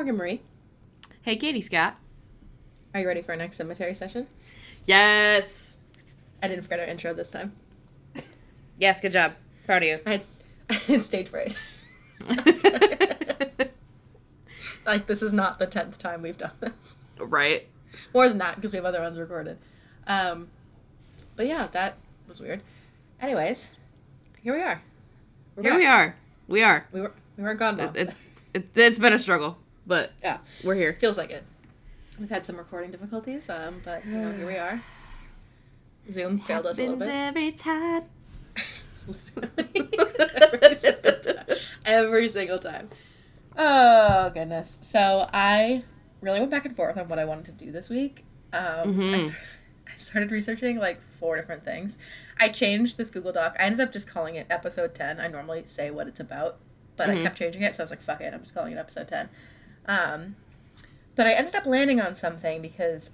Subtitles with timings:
[0.00, 0.40] Morgan Marie.
[1.20, 1.94] Hey, Katie Scott.
[2.94, 4.26] Are you ready for our next cemetery session?
[4.86, 5.76] Yes.
[6.42, 7.52] I didn't forget our intro this time.
[8.78, 9.34] Yes, good job.
[9.66, 10.00] Proud of you.
[10.06, 10.24] I had,
[10.70, 11.54] I had stage fright.
[14.86, 16.96] like, this is not the 10th time we've done this.
[17.18, 17.68] right.
[18.14, 19.58] More than that, because we have other ones recorded.
[20.06, 20.48] Um,
[21.36, 22.62] but yeah, that was weird.
[23.20, 23.68] Anyways,
[24.42, 24.80] here we are.
[25.56, 25.78] We're Here back.
[25.78, 26.16] we are.
[26.48, 26.86] We are.
[26.90, 27.78] We were we weren't gone.
[27.78, 28.14] It, it,
[28.54, 30.94] it, it's been a struggle, but yeah, we're here.
[30.94, 31.44] feels like it.
[32.18, 34.80] We've had some recording difficulties, um, but you know, here we are.
[36.12, 37.08] Zoom failed us a little bit.
[37.08, 38.04] every time.
[39.36, 41.56] every, single time.
[41.84, 42.88] every single time.
[43.56, 44.78] Oh goodness!
[44.82, 45.82] So I
[46.20, 48.24] really went back and forth on what I wanted to do this week.
[48.52, 49.22] Um, I, Mhm.
[49.22, 49.46] started,
[49.88, 51.98] I started researching like four different things.
[52.38, 53.56] I changed this Google Doc.
[53.58, 55.20] I ended up just calling it episode ten.
[55.20, 56.58] I normally say what it's about,
[56.96, 57.22] but I Mhm.
[57.22, 59.28] kept changing it, so I was like, "Fuck it!" I'm just calling it episode ten.
[59.86, 60.36] Um,
[61.16, 63.10] but I ended up landing on something because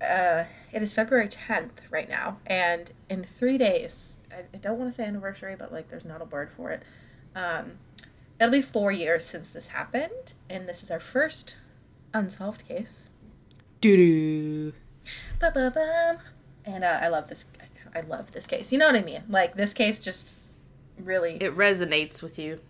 [0.00, 4.90] uh, it is February 10th right now, and in three days, I, I don't want
[4.90, 6.82] to say anniversary, but like there's not a word for it.
[7.34, 7.72] Um,
[8.40, 11.56] it'll be four years since this happened, and this is our first
[12.14, 13.08] unsolved case.
[13.80, 14.72] Doo doo.
[15.40, 16.18] Ba-ba-bum.
[16.64, 17.46] And uh, I love this.
[17.94, 18.70] I love this case.
[18.72, 19.22] You know what I mean?
[19.28, 20.34] Like this case just
[21.02, 21.36] really.
[21.42, 22.60] It resonates with you.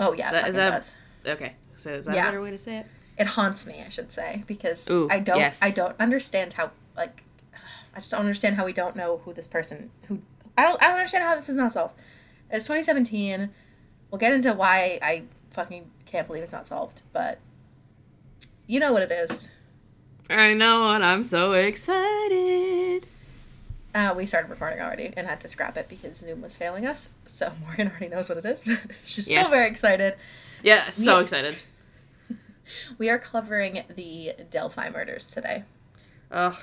[0.00, 0.94] oh yeah, is it that- is that- does.
[1.26, 1.54] Okay.
[1.74, 2.22] So is that Yeah.
[2.22, 2.86] a better way to say it?
[3.18, 5.62] it haunts me i should say because Ooh, i don't yes.
[5.62, 7.22] i don't understand how like
[7.94, 10.20] i just don't understand how we don't know who this person who
[10.58, 11.94] i don't i don't understand how this is not solved
[12.50, 13.48] it's 2017
[14.10, 17.38] we'll get into why i fucking can't believe it's not solved but
[18.66, 19.48] you know what it is
[20.28, 23.06] I know, and I'm so excited.
[23.94, 27.08] uh, we started recording already and had to scrap it because zoom was failing us
[27.24, 29.48] so morgan already knows what it is but she's still Yes.
[29.50, 30.16] very excited
[30.66, 31.56] Yeah, so We- excited.
[32.98, 35.62] we are covering the delphi murders today
[36.32, 36.56] Ugh.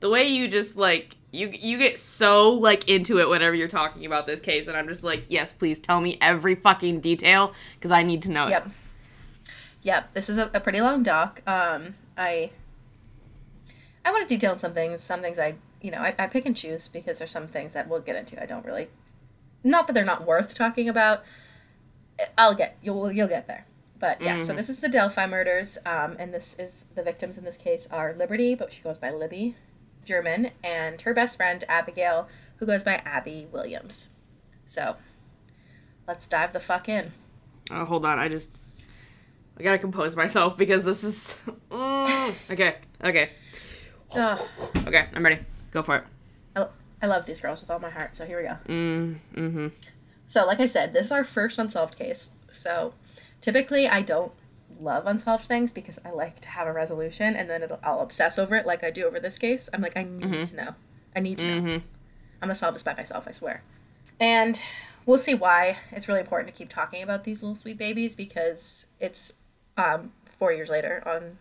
[0.00, 4.04] The way you just like you you get so like into it whenever you're talking
[4.04, 7.92] about this case, and I'm just like, yes, please tell me every fucking detail because
[7.92, 8.50] I need to know it.
[8.50, 8.68] Yep.
[9.82, 10.14] Yep.
[10.14, 11.40] This is a, a pretty long doc.
[11.46, 12.50] Um, I
[14.04, 15.02] I want to detail some things.
[15.02, 17.88] Some things I you know I, I pick and choose because there's some things that
[17.88, 18.42] we'll get into.
[18.42, 18.88] I don't really.
[19.64, 21.22] Not that they're not worth talking about.
[22.38, 23.66] I'll get you'll you'll get there.
[23.98, 24.56] But yeah, so Mhm.
[24.56, 28.12] this is the Delphi murders, um, and this is the victims in this case are
[28.12, 29.56] Liberty, but she goes by Libby
[30.04, 32.28] German, and her best friend Abigail,
[32.58, 34.10] who goes by Abby Williams.
[34.66, 34.96] So,
[36.06, 37.12] let's dive the fuck in.
[37.70, 38.50] Oh, hold on, I just
[39.58, 41.36] I gotta compose myself because this is.
[41.70, 42.34] Mm.
[42.50, 43.30] Okay, okay,
[44.12, 44.40] Ugh.
[44.86, 45.06] okay.
[45.14, 45.38] I'm ready.
[45.70, 46.04] Go for it.
[46.54, 46.66] I,
[47.02, 48.56] I love these girls with all my heart, so here we go.
[48.72, 49.68] Mm, mm-hmm.
[50.28, 52.30] So, like I said, this is our first unsolved case.
[52.50, 52.94] So,
[53.40, 54.32] typically, I don't
[54.80, 58.38] love unsolved things because I like to have a resolution and then it'll, I'll obsess
[58.38, 59.68] over it like I do over this case.
[59.72, 60.48] I'm like, I need Mhm.
[60.50, 60.74] to know.
[61.14, 61.46] I need to.
[61.46, 61.68] Mm-hmm.
[61.68, 61.80] I'm
[62.40, 63.62] going to solve this by myself, I swear.
[64.20, 64.60] And
[65.06, 68.86] we'll see why it's really important to keep talking about these little sweet babies because
[69.00, 69.32] it's
[69.78, 71.38] um, four years later on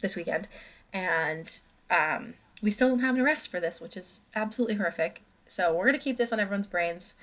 [0.00, 0.48] this weekend.
[0.94, 1.60] And
[1.90, 5.20] um, we still don't have an arrest for this, which is absolutely horrific.
[5.48, 7.14] So we're going to keep this on everyone's brains.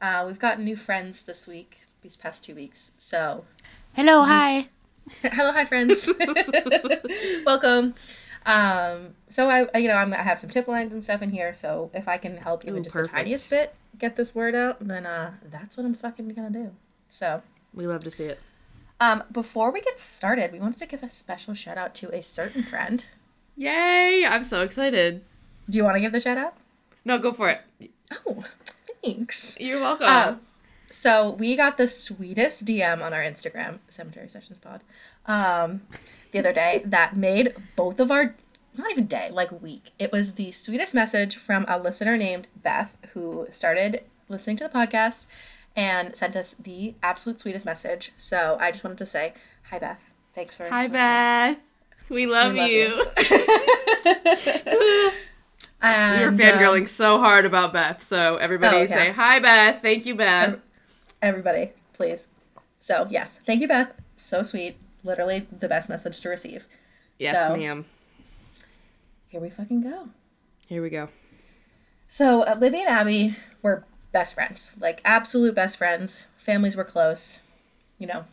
[0.00, 2.92] Uh, we've got new friends this week, these past two weeks.
[2.98, 3.44] So,
[3.94, 4.68] Hello, hi.
[5.22, 6.08] hello, hi, friends.
[7.46, 7.94] Welcome.
[8.46, 11.30] Um, so I, I- you know, I'm, I have some tip lines and stuff in
[11.30, 11.52] here.
[11.54, 13.12] So if I can help even Ooh, just perfect.
[13.12, 16.70] the tiniest bit get this word out, then uh, that's what I'm fucking gonna do.
[17.08, 17.42] So,
[17.74, 18.38] We love to see it.
[19.00, 22.22] um, before we get started, we wanted to give a special shout out to a
[22.22, 23.04] certain friend.
[23.56, 24.24] Yay!
[24.26, 25.22] I'm so excited.
[25.68, 26.54] Do you want to give the shout out?
[27.04, 27.60] No, go for it.
[28.26, 28.44] Oh,
[29.04, 29.56] thanks.
[29.60, 30.06] You're welcome.
[30.06, 30.34] Uh,
[30.90, 34.80] so we got the sweetest DM on our Instagram, Cemetery Sessions Pod,
[35.26, 35.82] um,
[36.32, 38.34] the other day that made both of our
[38.76, 39.90] not even day, like week.
[39.98, 44.70] It was the sweetest message from a listener named Beth who started listening to the
[44.70, 45.26] podcast
[45.76, 48.12] and sent us the absolute sweetest message.
[48.16, 49.34] So I just wanted to say
[49.68, 50.02] hi, Beth.
[50.34, 50.92] Thanks for hi, listening.
[50.92, 51.58] Beth.
[52.08, 53.04] We love, We love you.
[54.66, 55.10] we
[55.82, 58.86] were and, fangirling um, so hard about Beth, so everybody Oh, yeah.
[58.86, 59.80] say hi, Beth.
[59.82, 60.58] Thank you, Beth.
[61.22, 62.28] everybody, please.
[62.80, 63.92] So yes, thank you, Beth.
[64.16, 64.76] So sweet.
[65.04, 66.66] Literally the best message to receive.
[67.18, 67.84] yes, so- ma'am.
[69.28, 70.08] Here we fucking go.
[70.66, 71.08] Here we go.
[72.08, 76.26] So uh, Libby and Abby were best friends, like absolute best friends.
[76.36, 77.38] Families were close,
[77.98, 78.24] you know,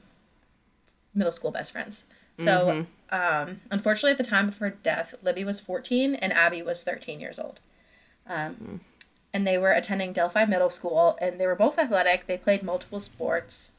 [1.14, 2.06] middle school best friends.
[2.40, 6.84] So, um, unfortunately, at the time of her death, Libby was 14 and Abby was
[6.84, 7.60] 13 years old.
[8.28, 8.82] Um,
[9.34, 12.28] And they were attending Delphi Middle School, and they were both athletic.
[12.28, 13.72] They played multiple sports.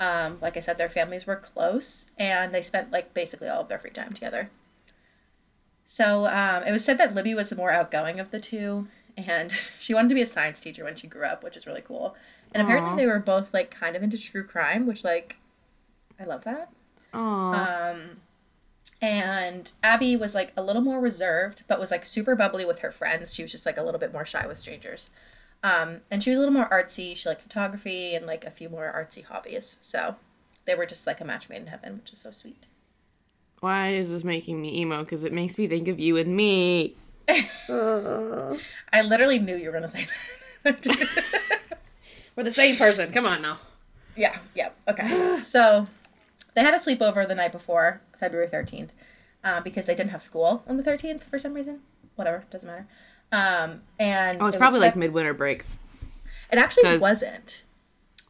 [0.00, 3.68] Um, like I said, their families were close, and they spent like basically all of
[3.68, 4.50] their free time together.
[5.84, 9.52] So um, it was said that Libby was the more outgoing of the two, and
[9.78, 12.16] she wanted to be a science teacher when she grew up, which is really cool.
[12.52, 15.36] And apparently, they were both like kind of into true crime, which like
[16.20, 16.70] I love that.
[17.14, 17.90] Aw.
[17.92, 18.20] Um,
[19.02, 22.92] and Abby was like a little more reserved, but was like super bubbly with her
[22.92, 23.34] friends.
[23.34, 25.10] She was just like a little bit more shy with strangers.
[25.64, 27.16] Um, and she was a little more artsy.
[27.16, 29.76] She liked photography and like a few more artsy hobbies.
[29.80, 30.14] So
[30.66, 32.66] they were just like a match made in heaven, which is so sweet.
[33.58, 35.02] Why is this making me emo?
[35.02, 36.94] Because it makes me think of you and me.
[37.28, 40.06] I literally knew you were gonna say
[40.62, 40.86] that.
[42.36, 43.12] We're the same person.
[43.12, 43.58] Come on now.
[44.16, 45.40] yeah, yeah, okay.
[45.42, 45.86] So
[46.54, 48.90] they had a sleepover the night before, February 13th,
[49.44, 51.80] uh, because they didn't have school on the 13th for some reason.
[52.16, 52.86] Whatever, doesn't matter.
[53.32, 55.64] Um, and Oh, it's it was probably like Feb- midwinter break.
[56.50, 57.62] It actually 'Cause- wasn't.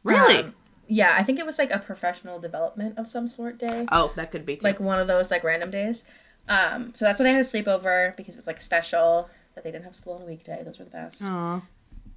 [0.05, 0.37] Really?
[0.39, 0.55] Um,
[0.87, 3.87] yeah, I think it was like a professional development of some sort day.
[3.91, 4.65] oh, that could be too.
[4.67, 6.05] Like one of those like random days.
[6.49, 9.71] Um, so that's when they had a sleepover because it was like special that they
[9.71, 10.63] didn't have school on a weekday.
[10.65, 11.23] Those were the best.
[11.25, 11.63] Aw.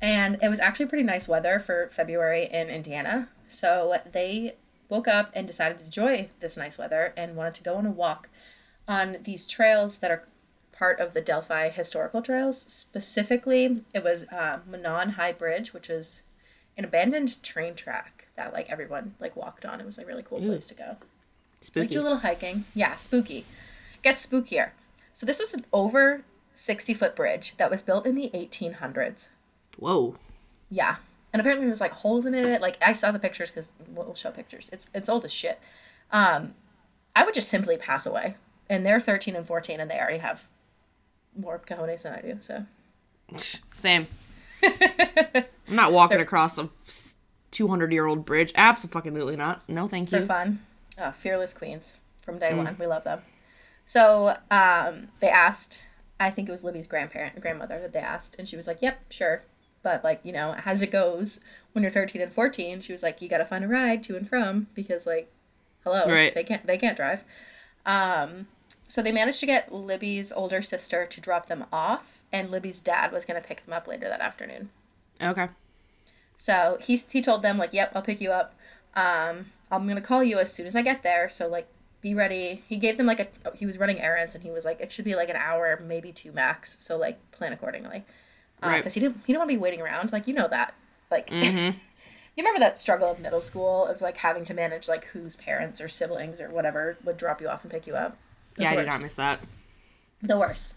[0.01, 3.29] And it was actually pretty nice weather for February in Indiana.
[3.49, 4.55] So they
[4.89, 7.91] woke up and decided to enjoy this nice weather and wanted to go on a
[7.91, 8.29] walk
[8.87, 10.23] on these trails that are
[10.71, 12.61] part of the Delphi historical trails.
[12.61, 16.21] Specifically, it was uh, Monon High Bridge, which was
[16.77, 19.79] an abandoned train track that like everyone like walked on.
[19.79, 20.85] It was a really cool place to go.
[20.87, 20.97] Like
[21.61, 21.87] Spooky.
[21.87, 22.65] do a little hiking.
[22.73, 23.45] Yeah, spooky.
[24.03, 24.71] Gets spookier.
[25.13, 26.23] So this was an over
[26.53, 29.29] 60 foot bridge that was built in the 1800s.
[29.77, 30.15] Whoa.
[30.69, 30.97] Yeah.
[31.35, 32.61] And apparently there's like holes in it.
[32.61, 34.69] Like I saw the pictures because we'll show pictures.
[34.71, 35.59] It's it's old as shit.
[36.13, 36.53] Um,
[37.13, 38.37] I would just simply pass away.
[38.69, 40.47] And they're 13 and 14 and they already have
[41.37, 42.37] more cojones than I do.
[42.39, 42.65] So
[43.73, 44.07] Same.
[44.63, 46.69] I'm not walking across a
[47.51, 48.53] 200 year old bridge.
[48.55, 49.67] Absolutely not.
[49.67, 50.21] No, thank you.
[50.21, 50.61] for fun.
[50.97, 52.77] Oh, fearless queens from day one.
[52.79, 53.19] We love them.
[53.85, 55.85] So um, they asked,
[56.17, 59.11] I think it was Libby's grandparent, grandmother that they asked, and she was like, "Yep,
[59.11, 59.41] sure."
[59.85, 61.39] But like you know, as it goes,
[61.73, 64.17] when you're 13 and 14, she was like, "You got to find a ride to
[64.17, 65.31] and from because like,
[65.83, 66.33] hello, Right.
[66.33, 67.23] they can't they can't drive."
[67.85, 68.47] Um,
[68.87, 73.11] so they managed to get Libby's older sister to drop them off, and Libby's dad
[73.11, 74.71] was gonna pick them up later that afternoon.
[75.21, 75.49] Okay.
[76.35, 78.55] So he he told them like, "Yep, I'll pick you up.
[78.95, 81.29] Um, I'm gonna call you as soon as I get there.
[81.29, 81.67] So like,
[82.01, 84.81] be ready." He gave them like a he was running errands and he was like,
[84.81, 86.75] "It should be like an hour, maybe two max.
[86.83, 88.03] So like, plan accordingly."
[88.61, 88.93] Because Right.
[88.93, 90.11] he didn't he didn't want to be waiting around.
[90.11, 90.73] Like you know that
[91.11, 91.29] like.
[91.29, 91.77] Mm-hmm.
[92.37, 95.79] You remember that struggle of middle school of like having to manage like whose parents
[95.79, 98.17] or siblings or whatever would drop you off and pick you up.
[98.57, 99.39] Yeah, I did not miss that.
[100.21, 100.73] the worst.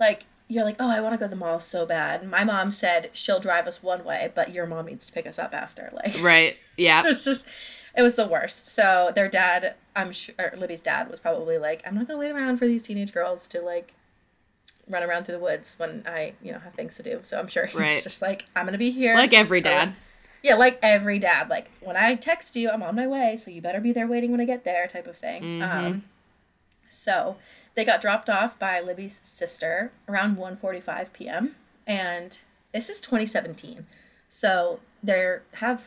[0.00, 2.26] Like you're like, oh, I want to go to the mall so bad.
[2.26, 5.38] My mom said she'll drive us one way, but your mom needs to pick us
[5.38, 5.90] up after.
[6.04, 6.56] Like, Right.
[6.78, 7.02] Yeah.
[7.06, 7.48] it's just,
[7.94, 8.68] it was the worst.
[8.68, 12.56] So their dad, I'm sure, Libby's dad was probably like, I'm not gonna wait around
[12.56, 13.92] for these teenage girls to like
[14.88, 17.20] run around through the woods when I, you know, have things to do.
[17.22, 18.02] So I'm sure he's Right.
[18.02, 19.14] just like, I'm gonna be here.
[19.14, 19.94] Like every dad.
[20.42, 21.48] yeah, like every dad.
[21.48, 24.30] Like when I text you, I'm on my way, so you better be there waiting
[24.30, 25.42] when I get there, type of thing.
[25.42, 25.62] Mhm.
[25.62, 26.04] Um,
[26.90, 27.36] so
[27.74, 31.56] they got dropped off by Libby's sister around 1:45 p.m.
[31.86, 32.40] and
[32.72, 33.86] this is 2017.
[34.30, 35.82] So they have,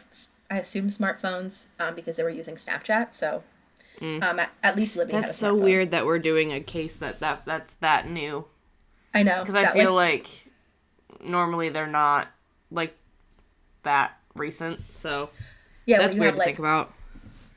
[0.50, 3.14] I assume, smartphones um, because they were using Snapchat.
[3.14, 3.44] So
[4.00, 4.22] Mm.
[4.22, 6.98] um, at, at least Libby had a That's so weird that we're doing a case
[6.98, 8.46] that, that that's that new.
[9.18, 10.30] I know Because I feel like,
[11.10, 12.28] like, normally they're not
[12.72, 12.96] like
[13.84, 14.80] that recent.
[14.96, 15.30] So
[15.86, 16.94] yeah, that's weird have to like think about.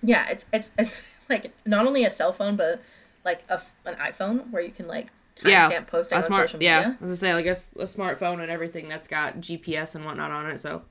[0.02, 2.82] yeah, it's it's it's like not only a cell phone but
[3.24, 6.58] like a an iPhone where you can like timestamp Yeah, posting a on smart, social
[6.58, 6.96] media.
[7.00, 7.04] yeah.
[7.04, 10.58] As I say, like a smartphone and everything that's got GPS and whatnot on it.
[10.60, 10.82] So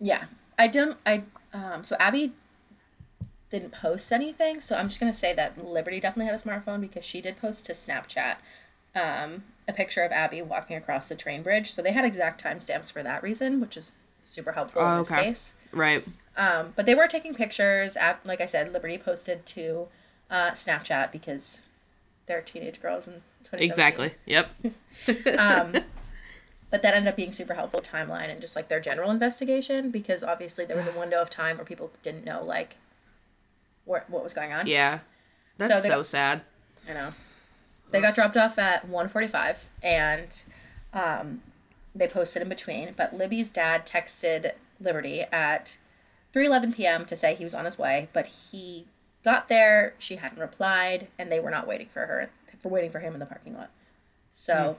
[0.00, 0.24] Yeah,
[0.58, 0.96] I don't.
[1.06, 1.82] I um.
[1.84, 2.32] So Abby
[3.50, 7.04] didn't post anything, so I'm just gonna say that Liberty definitely had a smartphone because
[7.04, 8.36] she did post to Snapchat,
[8.94, 11.70] um, a picture of Abby walking across the train bridge.
[11.72, 13.92] So they had exact timestamps for that reason, which is
[14.24, 15.24] super helpful Oh, in this okay.
[15.24, 15.54] case.
[15.72, 16.04] right,
[16.36, 17.96] Um, but they were taking pictures.
[17.96, 19.88] At, like I said, Liberty posted to
[20.30, 21.62] uh, Snapchat because
[22.26, 23.66] they're teenage girls in 2017.
[23.66, 24.14] exactly.
[24.26, 24.50] Yep.
[25.38, 25.74] Um,
[26.70, 30.22] but that ended up being super helpful timeline and just like their general investigation because
[30.22, 32.76] obviously there was a window of time where people didn't know like
[33.86, 34.66] what what was going on.
[34.68, 34.98] Yeah.
[35.58, 36.42] So That's they so, sad.
[36.88, 37.12] I know.
[37.90, 40.42] They got dropped off at 1:45 and
[40.92, 41.42] um,
[41.94, 42.94] they posted in between.
[42.96, 45.76] But Libby's dad texted Liberty at
[46.34, 47.04] 3:11 p.m.
[47.06, 48.86] to say he was on his way, but he
[49.24, 49.94] got there.
[49.98, 53.20] She hadn't replied, and they were not waiting for her for waiting for him in
[53.20, 53.70] the parking lot.
[54.32, 54.76] So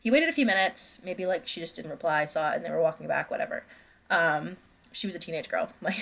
[0.00, 1.00] he waited a few minutes.
[1.04, 3.30] Maybe like she just didn't reply, saw it, and they were walking back.
[3.30, 3.64] Whatever.
[4.10, 4.56] Um,
[4.92, 5.68] she was a teenage girl.
[5.82, 5.96] Like,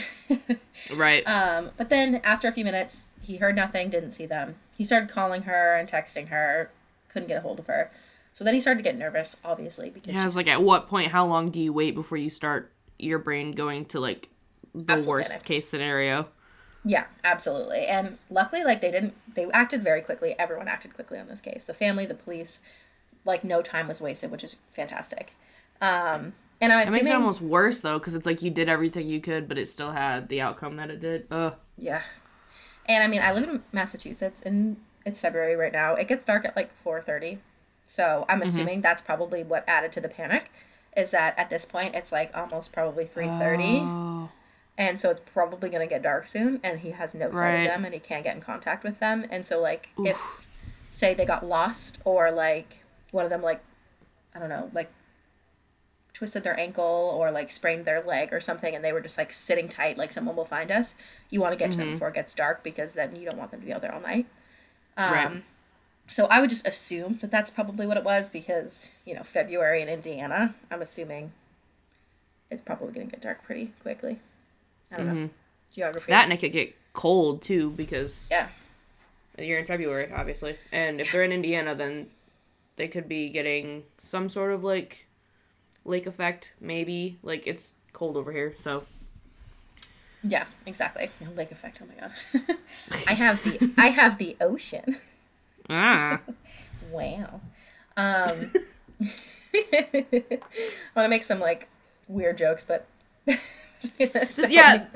[0.94, 1.22] Right.
[1.26, 4.56] um, but then after a few minutes, he heard nothing, didn't see them.
[4.76, 6.70] He started calling her and texting her,
[7.08, 7.90] couldn't get a hold of her.
[8.32, 11.26] So then he started to get nervous, obviously, because yeah, like at what point, how
[11.26, 14.28] long do you wait before you start your brain going to like
[14.74, 15.44] the worst panic.
[15.44, 16.28] case scenario?
[16.84, 17.86] Yeah, absolutely.
[17.86, 20.34] And luckily, like they didn't, they acted very quickly.
[20.38, 21.64] Everyone acted quickly on this case.
[21.64, 22.60] The family, the police,
[23.24, 25.32] like no time was wasted, which is fantastic.
[25.80, 29.06] Um, and I'm It makes it almost worse though, because it's like you did everything
[29.06, 31.26] you could, but it still had the outcome that it did.
[31.30, 31.54] Ugh.
[31.76, 32.02] yeah.
[32.86, 35.94] And I mean, I live in Massachusetts, and it's February right now.
[35.94, 37.38] It gets dark at like four thirty,
[37.84, 38.42] so I'm mm-hmm.
[38.44, 40.50] assuming that's probably what added to the panic.
[40.96, 43.80] Is that at this point it's like almost probably three thirty.
[43.82, 44.30] Oh.
[44.78, 47.60] and so it's probably going to get dark soon and he has no sight Right.
[47.62, 50.46] of them and he can't get in contact with them and so like if
[50.90, 53.62] say they got lost or like one of them like
[54.34, 54.90] i don't know like
[56.16, 59.32] twisted their ankle or like sprained their leg or something and they were just like
[59.32, 60.94] sitting tight like someone will find us
[61.28, 63.50] you want to get to them before it gets dark because then you don't want
[63.50, 64.26] them to be out there all night.
[64.96, 65.42] Um, Right.
[66.08, 69.82] so i would just assume that that's probably what it was because you know february
[69.82, 71.32] in indiana i'm assuming
[72.50, 74.18] it's probably going to get dark pretty quickly.
[74.92, 75.30] I don't know.
[75.74, 76.12] Geography.
[76.12, 78.48] That and it could get cold too because yeah.
[79.38, 80.56] you're in February, obviously.
[80.72, 82.08] And if they're in Indiana, then
[82.76, 85.05] they could be getting some sort of like
[85.86, 87.18] lake effect, maybe.
[87.22, 88.84] Like it's cold over here, so.
[90.22, 91.10] Yeah exactly.
[91.36, 92.56] Lake effect oh my god.
[93.06, 94.96] I have the i have the ocean.
[95.70, 96.20] Ah,
[96.90, 97.40] wow.
[97.96, 98.50] Um
[99.00, 100.40] i
[100.94, 101.68] want to make some like
[102.08, 102.86] weird jokes but
[103.98, 104.86] This- yeah,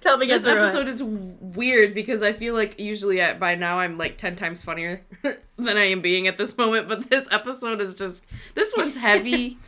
[0.00, 3.96] tell me this episode is weird because I feel like usually at, by now I'm
[3.96, 6.88] like ten times funnier than I am being at this moment.
[6.88, 9.58] But this episode is just this one's heavy.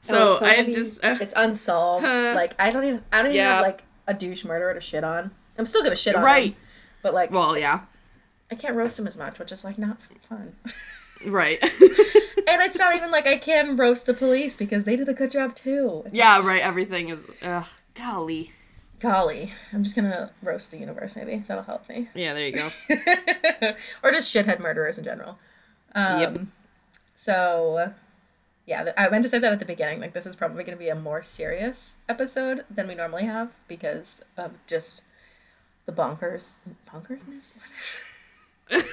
[0.00, 3.54] So, I just uh, it's unsolved like i don't even i don't even Yeah.
[3.56, 6.52] have like a douche murderer to shit on i'm still gonna shit on right.
[6.52, 6.56] him,
[7.02, 7.80] but like Well, yeah,
[8.50, 10.54] i can't roast him as much which is like not fun
[11.26, 11.58] right.
[11.62, 15.30] and it's not even like i can roast the police because they did a good
[15.30, 16.62] job too It's yeah, right.
[16.62, 17.26] Everything is.
[17.42, 17.64] Uh,
[17.94, 18.52] golly.
[19.00, 21.14] Golly, I'm just gonna roast the universe.
[21.16, 22.70] Maybe that'll help me, Yeah, there you go.
[24.02, 25.38] or just shithead murderers in general.
[25.94, 26.38] Um, Yep.
[27.14, 27.92] So,
[28.68, 29.98] yeah, th- I meant to say that at the beginning.
[29.98, 34.20] Like, this is probably gonna be a more serious episode than we normally have because
[34.36, 35.02] of just
[35.86, 37.54] the bonkers bonkersness.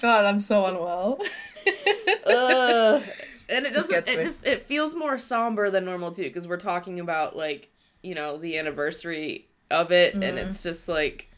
[0.00, 1.18] God, I'm so unwell.
[2.26, 3.00] uh,
[3.48, 4.08] and it doesn't.
[4.08, 7.70] It just it feels more somber than normal too, because we're talking about like
[8.02, 10.36] you know the anniversary of it, and Mm-hmm.
[10.50, 11.28] it's just like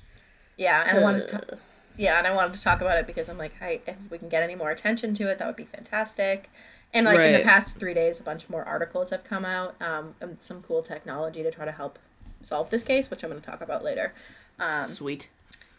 [0.57, 1.39] Yeah, and I wanted to.
[1.39, 1.57] ta-
[1.97, 4.29] yeah, and I wanted to talk about it because I'm like, hey, if we can
[4.29, 6.51] get any more attention to it, that would be fantastic.
[6.95, 10.15] And like in the past three days, a bunch more articles have come out, um,
[10.21, 11.99] and some cool technology to try to help
[12.43, 14.13] solve this case, which I'm going to talk about later.
[14.59, 15.29] Um, sweet.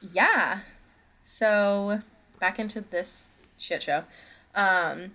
[0.01, 0.59] yeah.
[1.23, 2.01] So
[2.39, 4.03] back into this shit show.
[4.55, 5.11] Um,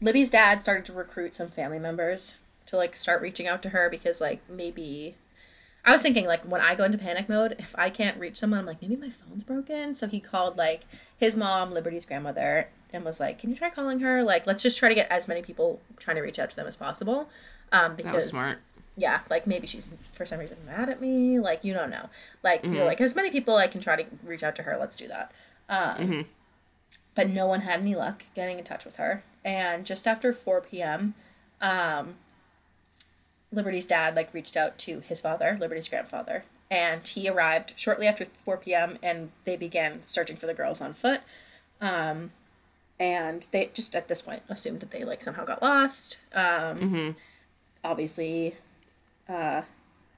[0.00, 3.90] Libby's dad started to recruit some family members to like start reaching out to her
[3.90, 5.16] because like maybe
[5.84, 8.60] I was thinking like when I go into panic mode, if I can't reach someone,
[8.60, 9.94] I'm like maybe my phone's broken.
[9.94, 10.82] So he called like
[11.16, 14.22] his mom, Liberty's grandmother, and was like, "Can you try calling her?
[14.22, 16.66] Like, let's just try to get as many people trying to reach out to them
[16.66, 17.28] as possible."
[17.72, 18.58] Um, because That was smart.
[18.96, 21.38] yeah, like maybe she's for some reason mad at me.
[21.38, 22.10] Like you don't know.
[22.42, 24.76] Like you're like as many people I can try to reach out to her.
[24.78, 25.32] Let's do that.
[25.68, 26.26] Um,
[27.14, 29.22] But no one had any luck getting in touch with her.
[29.44, 31.14] And just after four p.m.,
[31.60, 32.16] um,
[33.52, 38.24] Liberty's dad like reached out to his father, Liberty's grandfather, and he arrived shortly after
[38.24, 38.98] four p.m.
[39.02, 41.20] and they began searching for the girls on foot.
[41.80, 42.30] Um,
[42.98, 46.20] and they just at this point assumed that they like somehow got lost.
[46.34, 47.16] Um,
[47.82, 48.56] Obviously,
[49.28, 49.62] uh,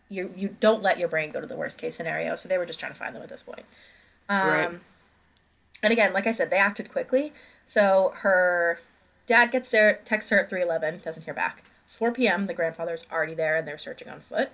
[0.08, 2.34] you you don't let your brain go to the worst case scenario.
[2.36, 3.64] So they were just trying to find them at this point.
[4.28, 4.70] Um, Right.
[5.84, 7.32] And again, like I said, they acted quickly.
[7.66, 8.78] So her
[9.26, 11.64] dad gets there, texts her at 311, doesn't hear back.
[11.92, 14.48] 4 p.m., the grandfather's already there and they're searching on foot.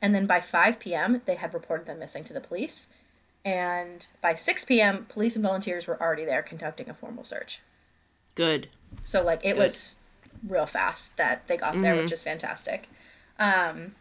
[0.00, 2.86] And then by 5 p.m., they had reported them missing to the police.
[3.44, 7.60] And by 6 p.m., police and volunteers were already there conducting a formal search.
[8.36, 8.68] Good.
[9.02, 9.96] So, like, it was
[10.46, 12.88] real fast that they got there, which is fantastic.
[13.40, 13.96] Um,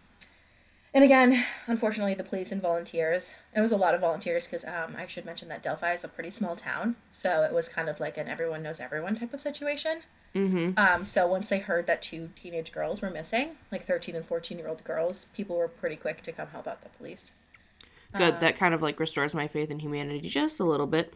[0.93, 4.95] and again, unfortunately, the police and volunteers, it was a lot of volunteers because um,
[4.95, 6.95] I should mention that Delphi is a pretty small town.
[7.11, 10.03] So it was kind of like an everyone knows everyone type of situation.
[10.35, 10.77] Mm-hmm.
[10.77, 14.57] Um, so once they heard that two teenage girls were missing, like 13 and 14
[14.57, 17.33] year old girls, people were pretty quick to come help out the police.
[18.15, 18.39] Good.
[18.41, 21.13] that kind of like restores my faith in humanity just a little bit.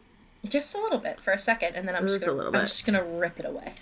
[0.48, 2.62] Just a little bit for a second, and then I'm just Just gonna, little I'm
[2.62, 3.74] just gonna rip it away.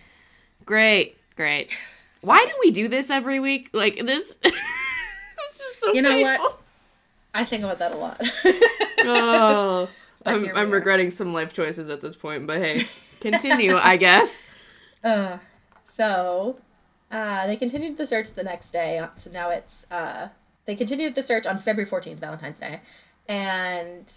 [0.65, 1.17] Great.
[1.35, 1.71] Great.
[2.21, 3.69] Why do we do this every week?
[3.73, 4.37] Like this
[5.51, 6.43] so You know painful.
[6.45, 6.61] what?
[7.33, 8.21] I think about that a lot.
[9.07, 9.87] Oh,
[10.25, 12.87] I'm, I'm regretting some life choices at this point, but hey,
[13.19, 14.43] continue, I guess.
[15.05, 15.37] Uh,
[15.85, 16.57] so,
[17.11, 19.05] uh, they continued the search the next day.
[19.15, 20.29] So now it's, uh,
[20.65, 22.81] they continued the search on February 14th, Valentine's Day.
[23.29, 24.11] And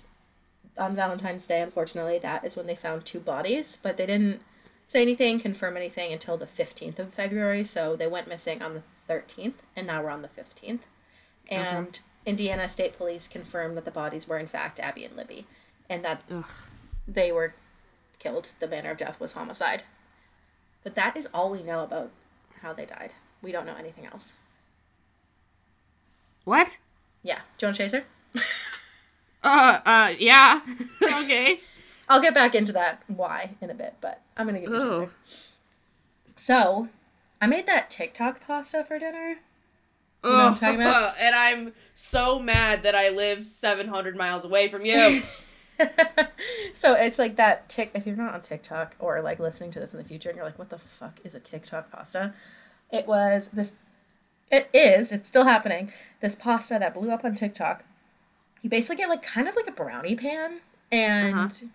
[0.79, 4.41] on Valentine's Day, unfortunately, that is when they found two bodies, but they didn't
[4.87, 7.65] say anything, confirm anything until the 15th of February.
[7.65, 10.83] So they went missing on the 13th, and now we're on the 15th.
[11.51, 15.47] And Indiana State Police confirmed that the bodies were, in fact, Abby and Libby,
[15.89, 16.45] and that Ugh.
[17.07, 17.55] they were
[18.19, 18.53] killed.
[18.59, 19.83] The manner of death was homicide.
[20.85, 22.11] But that is all we know about
[22.63, 23.13] how they died.
[23.43, 24.33] We don't know anything else.
[26.45, 26.79] What?
[27.23, 27.41] Yeah.
[27.59, 28.05] Do you want to chase her?
[29.43, 30.61] Uh, uh, yeah.
[31.03, 31.61] okay.
[32.09, 34.81] I'll get back into that why in a bit, but I'm gonna give you a
[34.81, 35.01] Oh.
[35.01, 35.11] chaser.
[36.37, 36.89] So,
[37.41, 39.37] I made that TikTok pasta for dinner.
[40.25, 41.17] You know what I'm talking about?
[41.21, 45.23] and I'm so mad that I live 700 miles away from you.
[46.75, 47.91] so it's like that tick.
[47.95, 50.45] If you're not on TikTok or like listening to this in the future, and you're
[50.47, 52.35] like, "What the fuck is a TikTok pasta?"
[52.91, 53.77] It was this.
[54.51, 55.13] It is.
[55.13, 55.93] It's still happening.
[56.21, 57.85] This pasta that blew up on TikTok.
[58.63, 61.67] You basically get like kind of like a brownie pan and Uh-huh.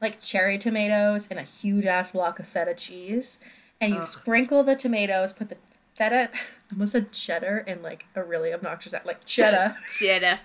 [0.00, 3.38] like cherry tomatoes and a huge ass block of feta cheese,
[3.80, 4.04] and you Ugh.
[4.04, 5.56] sprinkle the tomatoes, put the
[5.96, 6.30] feta.
[6.72, 9.76] Almost said cheddar and like a really obnoxious like cheddar.
[9.90, 10.38] Cheddar.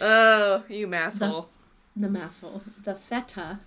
[0.00, 1.46] Oh, you masshole.
[1.96, 3.60] the massel, the feta,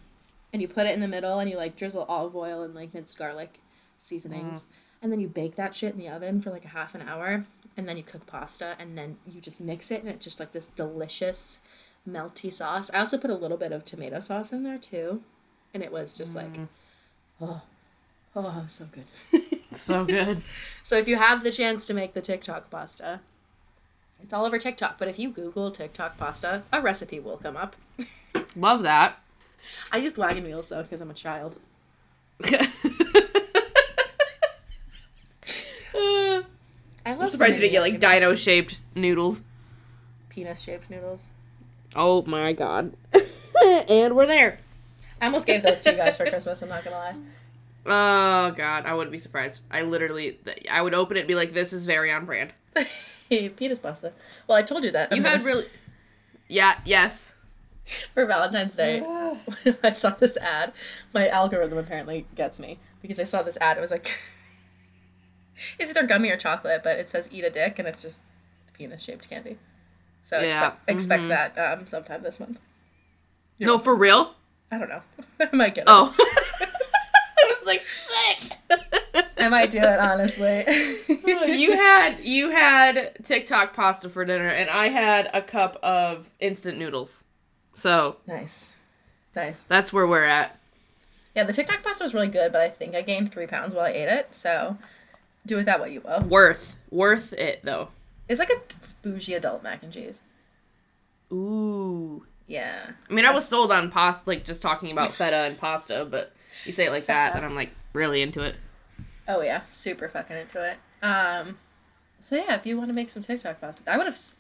[0.53, 2.93] and you put it in the middle and you like drizzle olive oil and like
[2.93, 3.60] minced garlic
[4.00, 4.63] seasonings.
[4.63, 4.67] Mm.
[5.03, 7.46] And then you bake that shit in the oven for like a half an hour.
[7.75, 10.51] And then you cook pasta and then you just mix it and it's just like
[10.51, 11.60] this delicious
[12.10, 12.89] melty sauce.
[12.93, 15.22] I also put a little bit of tomato sauce in there too.
[15.74, 16.67] And it was just like, mm.
[17.41, 17.62] oh,
[18.36, 19.43] oh, so good.
[19.74, 20.41] So good.
[20.84, 23.20] so if you have the chance to make the TikTok pasta,
[24.22, 24.98] it's all over TikTok.
[24.98, 27.75] But if you Google TikTok pasta, a recipe will come up.
[28.56, 29.20] Love that.
[29.92, 31.58] I used wagon wheels though because I'm a child.
[32.44, 32.66] Uh,
[37.06, 39.42] I love I'm surprised you didn't get like dino shaped noodles.
[40.30, 41.22] penis shaped noodles.
[41.96, 42.94] Oh my god.
[43.90, 44.60] and we're there.
[45.22, 46.62] I almost gave those to you guys for Christmas.
[46.62, 47.16] I'm not gonna lie.
[47.86, 49.62] Oh god, I wouldn't be surprised.
[49.72, 50.38] I literally,
[50.70, 52.53] I would open it and be like, "This is very on brand."
[53.29, 54.13] penis pasta.
[54.48, 55.11] Well, I told you that.
[55.16, 55.66] You had really,
[56.48, 57.33] yeah, yes.
[58.13, 59.01] for Valentine's Day.
[59.01, 60.74] when I saw this ad,
[61.13, 63.77] my algorithm apparently gets me because I saw this ad.
[63.77, 64.11] It was like
[65.79, 68.22] it's either gummy or chocolate, but it says "eat a dick" and it's just
[68.74, 69.57] penis shaped candy.
[70.24, 71.27] So Yeah, expect, expect mhm.
[71.29, 72.59] that um, sometime this month.
[73.59, 74.35] No, for real.
[74.72, 75.01] I don't know.
[75.40, 75.87] I might get it.
[75.87, 78.57] Oh, I was like sick.
[79.39, 80.63] I might do it honestly.
[81.07, 86.77] you had you had TikTok pasta for dinner, and I had a cup of instant
[86.77, 87.25] noodles.
[87.73, 88.69] So nice,
[89.35, 89.59] nice.
[89.67, 90.59] that's where we're at.
[91.35, 93.85] Yeah, the TikTok pasta was really good, but I think I gained three pounds while
[93.85, 94.33] I ate it.
[94.33, 94.77] So
[95.45, 96.21] do with that what you will.
[96.21, 97.89] Worth worth it though.
[98.27, 98.59] It's like a
[99.01, 100.21] bougie adult mac and cheese.
[101.31, 102.25] Ooh.
[102.47, 102.91] Yeah.
[103.09, 106.33] I mean, I was sold on pasta, like just talking about feta and pasta, but
[106.65, 108.55] you say it like that, and I'm like really into it.
[109.27, 110.77] Oh yeah, super fucking into it.
[111.05, 111.57] Um,
[112.24, 114.35] so yeah, if you want to make some TikTok pasta, I would have s-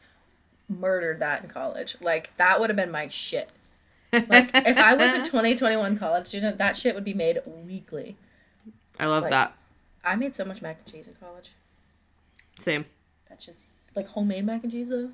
[0.69, 1.97] murdered that in college.
[2.01, 3.49] Like that would have been my shit.
[4.13, 8.15] Like if I was a 2021 college student, that shit would be made weekly.
[8.99, 9.53] I love like- that.
[10.03, 11.51] I made so much mac and cheese in college.
[12.59, 12.85] Same.
[13.27, 15.09] That's just like homemade mac and cheese though.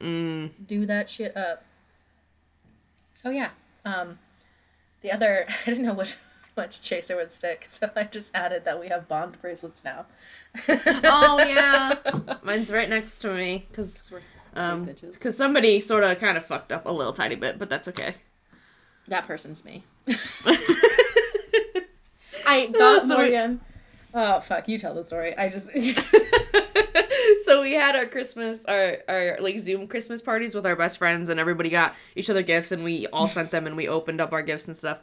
[0.00, 0.50] Mm.
[0.66, 1.64] do that shit up.
[3.14, 3.50] So yeah,
[3.84, 4.18] um,
[5.00, 6.16] the other I didn't know which
[6.56, 10.06] much chaser would stick, so I just added that we have bond bracelets now.
[10.68, 11.96] Oh yeah,
[12.42, 14.12] mine's right next to me because
[14.54, 17.88] um because somebody sort of kind of fucked up a little tiny bit, but that's
[17.88, 18.14] okay.
[19.08, 19.84] That person's me.
[22.46, 23.60] I got we- Morgan.
[24.14, 24.68] Oh fuck!
[24.68, 25.36] You tell the story.
[25.36, 25.70] I just
[27.44, 31.30] so we had our Christmas, our our like Zoom Christmas parties with our best friends,
[31.30, 34.32] and everybody got each other gifts, and we all sent them, and we opened up
[34.32, 34.98] our gifts and stuff.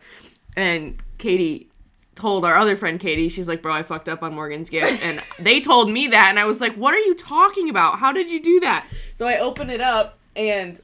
[0.56, 1.70] And Katie
[2.16, 5.20] told our other friend Katie, she's like, "Bro, I fucked up on Morgan's gift," and
[5.40, 8.00] they told me that, and I was like, "What are you talking about?
[8.00, 10.80] How did you do that?" So I opened it up, and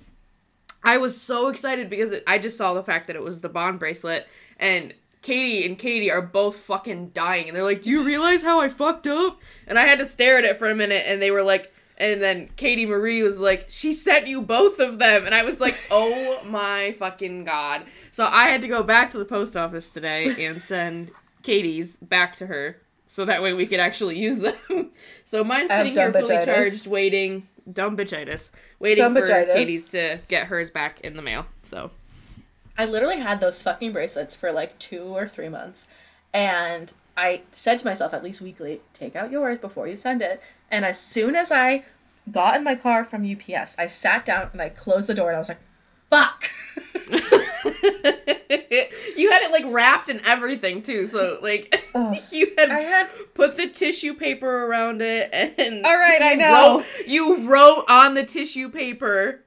[0.84, 3.50] I was so excited because it, I just saw the fact that it was the
[3.50, 4.28] bond bracelet,
[4.60, 8.62] and Katie and Katie are both fucking dying, and they're like, "Do you realize how
[8.62, 11.32] I fucked up?" And I had to stare at it for a minute, and they
[11.32, 15.34] were like, and then Katie Marie was like, "She sent you both of them," and
[15.34, 19.26] I was like, "Oh my fucking god!" So I had to go back to the
[19.26, 21.12] post office today and send
[21.44, 24.56] Katie's back to her so that way we could actually use them.
[25.24, 26.46] so mine's sitting here fully bitchitis.
[26.46, 27.48] charged, waiting.
[27.72, 28.52] Dumb bitchitis.
[28.80, 29.54] Waiting Dumb for bitchitis.
[29.54, 31.46] Katie's to get hers back in the mail.
[31.62, 31.92] So
[32.78, 35.88] I literally had those fucking bracelets for like two or three months.
[36.34, 40.42] And I said to myself, at least weekly, take out yours before you send it.
[40.72, 41.84] And as soon as I
[42.32, 45.36] got in my car from UPS, I sat down and I closed the door and
[45.36, 45.60] I was like,
[46.10, 46.50] fuck.
[49.16, 51.06] you had it like wrapped in everything too.
[51.08, 52.18] So like Ugh.
[52.32, 56.78] you had I had put the tissue paper around it and All right, I know.
[56.78, 59.44] wrote- you wrote on the tissue paper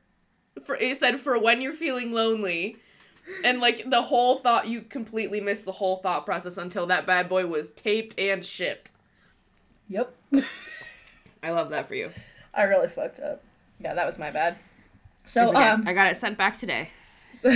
[0.64, 2.76] for it said for when you're feeling lonely
[3.44, 7.28] and like the whole thought you completely missed the whole thought process until that bad
[7.28, 8.90] boy was taped and shipped
[9.88, 10.14] Yep.
[11.42, 12.10] i love that for you
[12.54, 13.42] I really fucked up.
[13.78, 14.56] Yeah, that was my bad.
[15.26, 15.68] So, okay.
[15.68, 16.90] um, i got it sent back today
[17.34, 17.50] so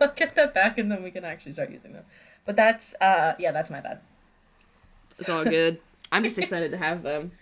[0.00, 2.04] I'll get that back and then we can actually start using them.
[2.44, 4.00] But that's, uh, yeah, that's my bad.
[5.10, 5.78] it's all good
[6.12, 7.32] i'm just excited to have them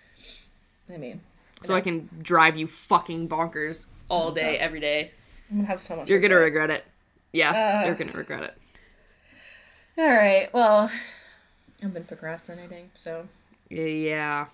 [0.93, 1.21] I mean,
[1.63, 5.11] so i can drive you fucking bonkers all day every day
[5.49, 6.09] I'm gonna have so much.
[6.09, 6.69] you're gonna regret.
[6.69, 6.85] regret it
[7.33, 7.85] yeah Uh.
[7.87, 8.57] you're gonna regret it
[9.97, 10.49] All right.
[10.53, 10.91] Well,
[11.83, 13.27] I've been procrastinating, so
[13.69, 14.47] yeah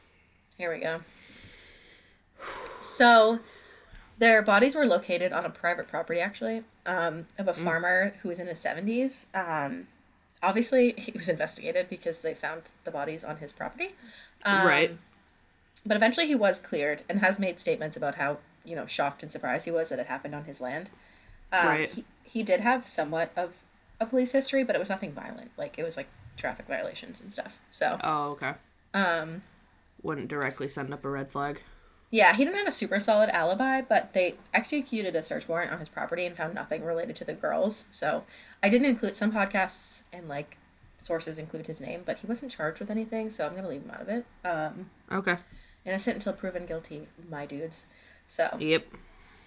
[0.62, 1.02] here we go.
[2.82, 3.40] So,
[4.20, 8.40] their bodies were located on a private property, actually, um, of a farmer who was
[8.40, 9.26] in his seventies.
[9.34, 9.88] Um,
[10.44, 13.96] obviously, he was investigated because they found the bodies on his property.
[14.46, 14.98] Um, Right.
[15.84, 19.32] But eventually, he was cleared and has made statements about how you know shocked and
[19.32, 20.92] surprised he was that it happened on his land.
[21.52, 21.90] Um, Right.
[21.90, 23.64] He, he did have somewhat of
[24.00, 25.50] a police history, but it was nothing violent.
[25.58, 27.58] Like it was like traffic violations and stuff.
[27.72, 28.54] So, oh okay
[28.94, 29.42] um,
[30.04, 31.62] wouldn't directly send up a red flag
[32.14, 35.80] yeah, he didn't have a super solid alibi, but they executed a search warrant on
[35.80, 37.86] his property and found nothing related to the girls.
[37.90, 38.26] So,
[38.62, 40.58] I didn't include some podcasts and like
[41.02, 43.92] sources include his name, but he wasn't charged with anything, so I'm gonna leave him
[43.92, 44.26] out of it.
[44.44, 45.38] Um, okay
[45.86, 47.86] innocent until proven guilty, my dudes.
[48.28, 48.86] So, yep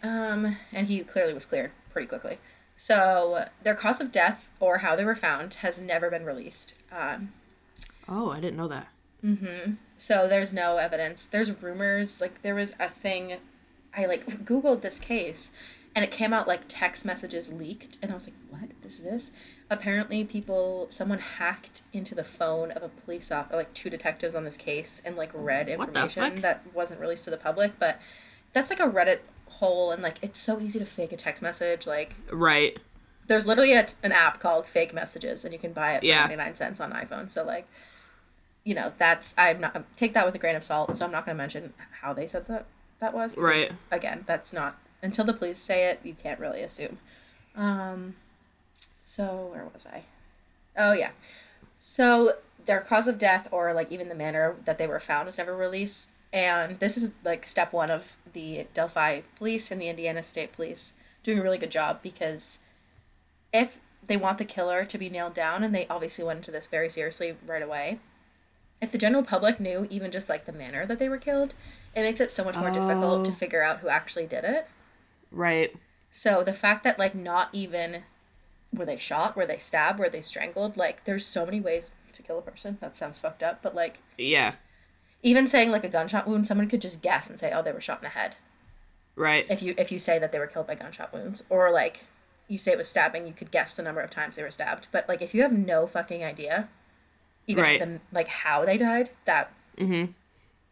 [0.03, 2.39] Um, and he clearly was cleared pretty quickly.
[2.77, 6.75] So their cause of death or how they were found has never been released.
[6.91, 7.33] Um,
[8.09, 8.89] Oh, I didn't know that.
[9.99, 11.27] So there's no evidence.
[11.27, 12.21] There's rumors.
[12.21, 13.37] Like there was a thing,
[13.97, 15.51] I like googled this case,
[15.95, 19.33] and it came out like text messages leaked, and I was like, what is this?
[19.71, 24.45] Apparently, people someone hacked into the phone of a police officer, like two detectives on
[24.45, 27.79] this case, and like read information that wasn't released to the public.
[27.79, 28.01] But
[28.53, 31.87] that's like a Reddit hole, and like it's so easy to fake a text message.
[31.87, 32.77] Like Right.
[33.27, 36.23] there's literally a, an app called Fake Messages, and you can buy it for Yeah.
[36.23, 37.31] 99 cents on iPhone.
[37.31, 37.67] So like,
[38.65, 40.97] you know, that's I'm not take that with a grain of salt.
[40.97, 42.67] So I'm not going to mention how they said that
[43.01, 43.37] that was.
[43.37, 43.71] Right.
[43.91, 46.01] Again, that's not until the police say it.
[46.03, 46.99] You can't really assume.
[47.55, 48.17] Um.
[49.03, 50.05] So where was I?
[50.77, 51.11] Oh yeah.
[51.77, 52.33] So
[52.65, 55.55] their cause of death, or like even the manner that they were found, was never
[55.55, 56.09] released.
[56.33, 60.95] And this is like step one of the Delphi police and the Indiana State Police
[61.23, 62.59] doing a really good job because
[63.53, 66.67] if they want the killer to be nailed down, and they obviously went into this
[66.67, 68.01] very seriously right away,
[68.85, 71.55] if the general public knew even just like the manner that they were killed,
[71.95, 73.35] it makes it so much more difficult to Oh.
[73.35, 74.67] figure out who actually did it.
[75.33, 75.75] Right.
[76.11, 78.05] So the fact that like not even
[78.73, 82.23] were they shot, were they stabbed, were they strangled, like there's so many ways to
[82.23, 82.79] kill a person.
[82.81, 84.55] That sounds fucked up, but like Yeah.
[85.23, 87.81] even saying like a gunshot wound, someone could just guess and say, "Oh, they were
[87.81, 88.37] shot in the head."
[89.17, 89.47] Right.
[89.49, 92.01] If you if you say that they were killed by gunshot wounds, or like
[92.49, 94.89] you say it was stabbing, you could guess the number of times they were stabbed.
[94.93, 96.69] But like if you have no fucking idea,
[97.47, 97.81] even Right.
[97.81, 100.13] the, like how they died, that Mm-hmm.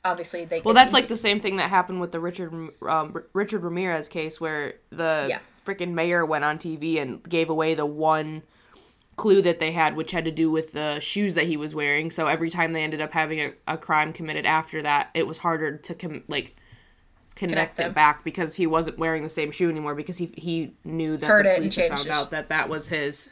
[0.04, 0.61] obviously they.
[0.61, 2.52] Well, that's like the same thing that happened with the Richard
[2.88, 5.38] um, Richard Ramirez case, where the Yeah.
[5.64, 8.42] freaking mayor went on TV and gave away the one
[9.16, 12.11] clue that they had, which had to do with the shoes that he was wearing.
[12.11, 15.38] So every time they ended up having a, a crime committed after that, it was
[15.38, 16.56] harder to com- like
[17.37, 20.72] connect, Connect it back because he wasn't wearing the same shoe anymore because he he
[20.85, 23.30] knew that Heard the it police had found his- out that that was his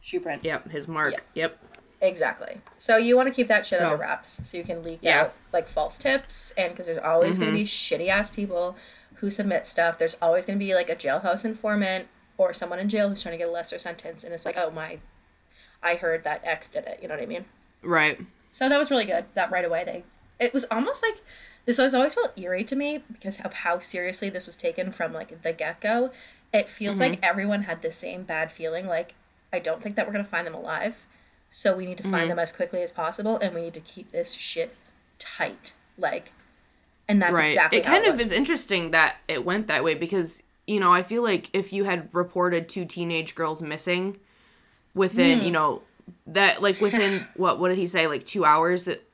[0.00, 0.44] shoe print.
[0.44, 1.12] yep his mark.
[1.34, 1.42] Yeah.
[1.44, 1.58] Yep.
[2.02, 2.60] Exactly.
[2.78, 5.22] So you want to keep that shit So- under wraps so you can leak Yeah.
[5.22, 8.02] out like false tips and because there's always going to be mm-hmm.
[8.02, 8.76] shitty ass people
[9.14, 9.98] who submit stuff.
[9.98, 13.34] There's always going to be like a jailhouse informant or someone in jail who's trying
[13.34, 14.98] to get a lesser sentence and it's like, "Oh my
[15.80, 17.44] I heard that X did it." You know what I mean?
[17.82, 18.18] Right.
[18.50, 19.24] So that was really good.
[19.34, 20.04] That right away they
[20.44, 21.22] it was almost like
[21.66, 25.12] this was always felt eerie to me because of how seriously this was taken from
[25.12, 26.10] like the get go.
[26.52, 27.24] It feels like mm-hmm.
[27.24, 28.86] everyone had the same bad feeling.
[28.86, 29.14] Like
[29.52, 31.06] I don't think that we're gonna find them alive,
[31.52, 34.10] so we need to find them as quickly as possible, and we need to keep
[34.10, 34.74] this shit
[35.20, 35.72] tight.
[35.96, 36.32] Like,
[37.06, 37.50] and that's right.
[37.50, 38.22] exactly it kind of was.
[38.22, 41.84] is interesting that it went that way because you know I feel like if you
[41.84, 44.18] had reported two teenage girls missing
[44.94, 45.44] within Hmm.
[45.44, 45.82] you know
[46.26, 49.06] that like within what what did he say like two hours that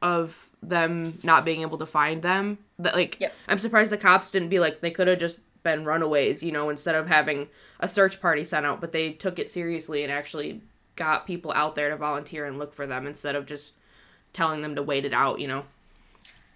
[0.00, 3.32] of them not being able to find them that like Yep.
[3.48, 6.68] i'm surprised the cops didn't be like they could have just been runaways you know
[6.70, 7.48] instead of having
[7.80, 10.60] a search party sent out but they took it seriously and actually
[10.96, 13.72] got people out there to volunteer and look for them instead of just
[14.32, 15.64] telling them to wait it out you know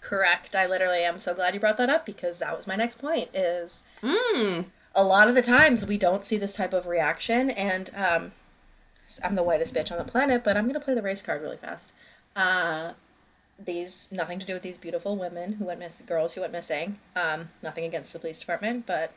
[0.07, 0.55] Correct.
[0.55, 3.29] I literally am so glad you brought that up because that was my next point
[3.35, 4.65] is mm.
[4.95, 8.33] a lot of the times we don't see this type of reaction and um
[9.25, 11.43] I'm the whitest bitch on the planet, but I'm going to play the race card
[11.43, 11.91] really fast.
[12.37, 12.93] Uh
[13.59, 17.01] these nothing to do with these beautiful women who went miss girls who went missing.
[17.17, 19.13] Um nothing against the police department, but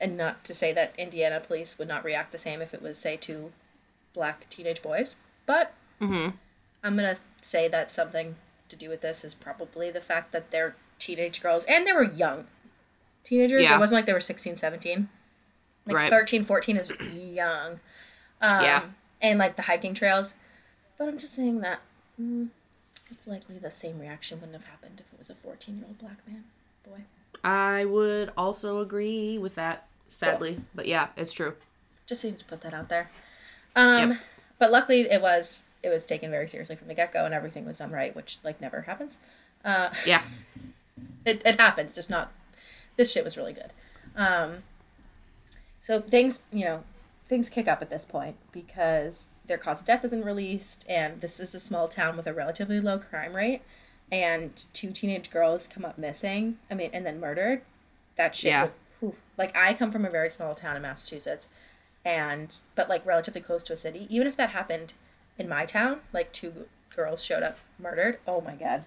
[0.00, 2.96] and not to say that Indiana police would not react the same if it was
[2.96, 3.52] say two
[4.18, 5.14] black teenage boys,
[5.46, 6.30] but mm-hmm.
[6.82, 8.34] I'm gonna say that something
[8.68, 12.02] to do with this is probably the fact that they're teenage girls and they were
[12.02, 12.46] young
[13.22, 13.62] teenagers.
[13.62, 13.76] Yeah.
[13.76, 15.08] It wasn't like they were 16, 17.
[15.86, 16.10] Like Right.
[16.10, 17.78] 13, 14 is young.
[18.42, 18.82] Um, Yeah.
[19.22, 20.34] And like the hiking trails.
[20.98, 21.80] But I'm just saying that
[22.20, 22.48] mm,
[23.08, 25.98] it's likely the same reaction wouldn't have happened if it was a 14 year old
[25.98, 26.42] black man.
[26.84, 27.02] Boy.
[27.44, 31.54] i would also agree with that sadly but yeah it's true
[32.06, 33.10] Just need to put that out there.
[33.78, 34.20] Um, Yep.
[34.58, 37.64] But luckily it was it was taken very seriously from the get go and everything
[37.64, 39.18] was done right, which like never happens.
[39.64, 40.22] Uh, yeah
[41.24, 42.32] it, it happens just not
[42.96, 43.72] this shit was really good
[44.16, 44.58] um
[45.80, 46.82] so things you know
[47.26, 51.40] things kick up at this point because their cause of death isn't released and this
[51.40, 53.62] is a small town with a relatively low crime rate
[54.12, 57.60] and two teenage girls come up missing i mean and then murdered
[58.16, 58.68] that shit Yeah.
[59.00, 61.48] would- like i come from a very small town in massachusetts
[62.08, 64.94] and but like relatively close to a city even if that happened
[65.38, 66.52] in my town like two
[66.96, 68.84] girls showed up murdered oh my god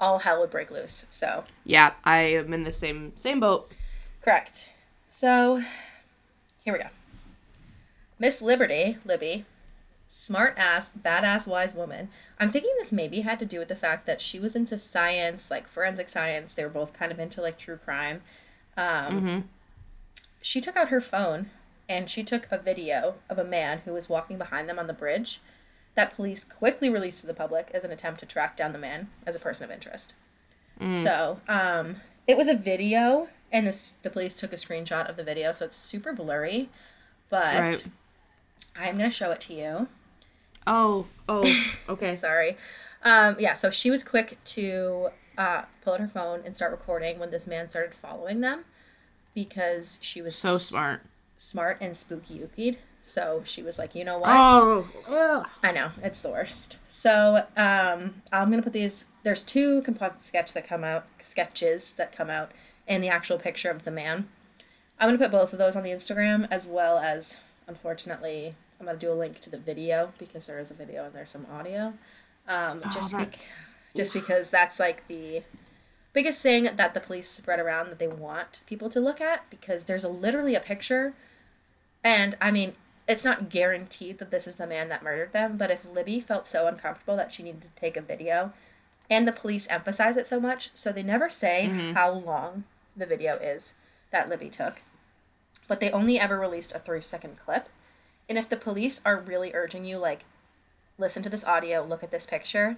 [0.00, 3.70] all hell would break loose so yeah i am in the same same boat
[4.26, 4.72] Correct.
[5.08, 5.62] So,
[6.64, 6.88] here we go.
[8.18, 9.44] Miss Liberty, Libby,
[10.08, 12.08] smart ass, badass, wise woman.
[12.40, 15.48] I'm thinking this maybe had to do with the fact that she was into science,
[15.48, 16.54] like forensic science.
[16.54, 18.22] They were both kind of into like true crime.
[18.76, 19.38] Um, mm-hmm.
[20.42, 21.50] She took out her phone
[21.88, 24.92] and she took a video of a man who was walking behind them on the
[24.92, 25.40] bridge
[25.94, 29.08] that police quickly released to the public as an attempt to track down the man
[29.26, 30.12] as a person of interest.
[30.90, 31.96] So, um,
[32.26, 35.64] it was a video, and this, the police took a screenshot of the video, so
[35.64, 36.68] it's super blurry.
[37.30, 37.86] But Right.
[38.78, 39.88] I'm gonna show it to you.
[40.66, 42.58] oh oh okay Sorry.
[43.02, 47.18] Um, yeah, so she was quick to uh, pull out her phone and start recording
[47.18, 48.64] when this man started following them
[49.34, 51.00] because she was so smart
[51.36, 52.76] smart and spooky ookied.
[53.02, 54.30] So she was like, you know what?
[54.30, 55.46] oh ugh.
[55.62, 56.78] I know it's the worst.
[56.88, 59.04] So um, I'm gonna put these.
[59.22, 62.50] There's two composite sketch that come out, sketches that come out,
[62.88, 64.28] and the actual picture of the man.
[64.98, 67.36] I'm gonna put both of those on the Instagram as well as,
[67.68, 71.14] unfortunately, I'm gonna do a link to the video because there is a video and
[71.14, 71.92] there's some audio.
[72.48, 73.62] Um, just bec- that's-
[73.94, 75.42] just because that's like the
[76.12, 79.84] biggest thing that the police spread around that they want people to look at because
[79.84, 81.14] there's a, literally a picture
[82.06, 82.74] and I mean,
[83.08, 86.46] it's not guaranteed that this is the man that murdered them, but if Libby felt
[86.46, 88.52] so uncomfortable that she needed to take a video,
[89.10, 91.94] and the police emphasize it so much, so they never say mm-hmm.
[91.94, 92.62] how long
[92.96, 93.74] the video is
[94.12, 94.82] that Libby took,
[95.66, 97.68] but they only ever released a three second clip.
[98.28, 100.22] And if the police are really urging you, like,
[100.98, 102.76] listen to this audio, look at this picture,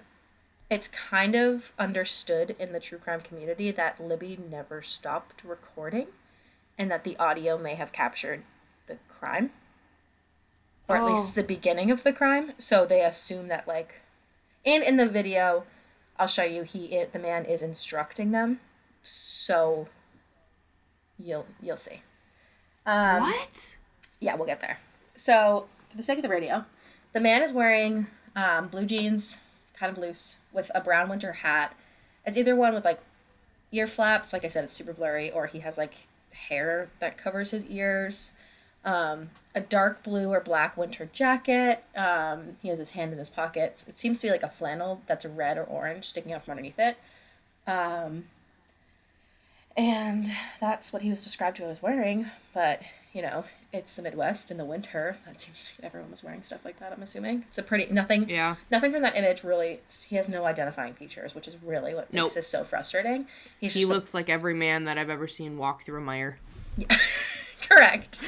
[0.71, 6.07] it's kind of understood in the true crime community that Libby never stopped recording
[6.79, 8.41] and that the audio may have captured
[8.89, 9.51] the crime
[10.89, 11.05] or at Oh.
[11.05, 14.01] least the beginning of the crime so they assume that like
[14.65, 15.63] and in the video
[16.17, 18.59] i'll show you he i the man is instructing them
[19.03, 19.87] so
[21.17, 22.01] you'll you'll see
[22.85, 23.75] um, what
[24.19, 24.79] yeah, we'll get there.
[25.15, 26.65] So, for the sake of the radio,
[27.13, 29.37] the man is wearing um, blue jeans,
[29.77, 31.75] kind of loose, with a brown winter hat.
[32.25, 32.99] It's either one with like
[33.71, 35.93] ear flaps, like I said, it's super blurry, or he has like
[36.31, 38.31] hair that covers his ears.
[38.85, 41.83] Um, a dark blue or black winter jacket.
[41.95, 43.85] Um, he has his hand in his pockets.
[43.87, 46.79] It seems to be like a flannel that's red or orange sticking out from underneath
[46.79, 46.97] it.
[47.67, 48.25] Um,
[49.75, 52.27] and that's what he was described to as wearing.
[52.53, 52.81] But,
[53.13, 55.17] you know, it's the Midwest in the winter.
[55.25, 57.43] That seems like everyone was wearing stuff like that, I'm assuming.
[57.47, 61.35] It's a pretty, nothing, yeah nothing from that image really, he has no identifying features,
[61.35, 63.27] which is really what makes this so frustrating.
[63.59, 66.35] He's he looks like every man that i've ever seen walk through a Meijer
[67.61, 68.19] Correct.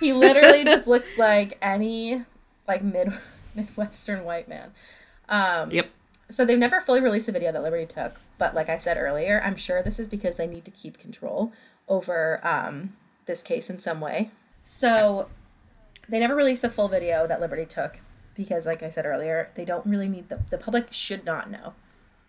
[0.00, 2.24] He literally just looks like any
[2.66, 3.12] like mid
[3.54, 4.72] midwestern white man.
[5.28, 5.90] Um, yep
[6.28, 9.40] So they've never fully released the video that Liberty took, but like I said earlier,
[9.44, 11.52] I'm sure this is because they need to keep control
[11.88, 12.94] over um,
[13.26, 14.30] this case in some way.
[14.64, 15.28] So
[16.08, 17.98] they never released a full video that Liberty took,
[18.34, 21.74] because, like I said earlier, they don't really need the the public should not know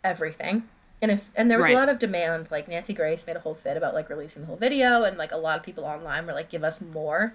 [0.03, 0.63] everything.
[1.01, 1.75] And if and there was Right.
[1.75, 4.47] a lot of demand, like Nancy Grace made a whole fit about like releasing the
[4.47, 7.33] whole video, and like a lot of people online were like, "Give us more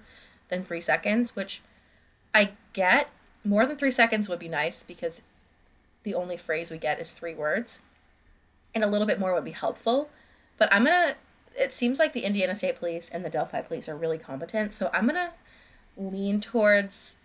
[0.49, 1.61] than three seconds," which
[2.33, 3.09] I get.
[3.43, 5.21] More than three seconds would be nice because
[6.03, 7.81] the only phrase we get is three words,
[8.73, 10.09] and a little bit more would be helpful.
[10.57, 11.15] But I'm gonna.
[11.55, 14.89] It seems like the Indiana State Police and the Delphi Police are really competent, so
[14.93, 15.33] I'm gonna
[15.97, 17.17] lean towards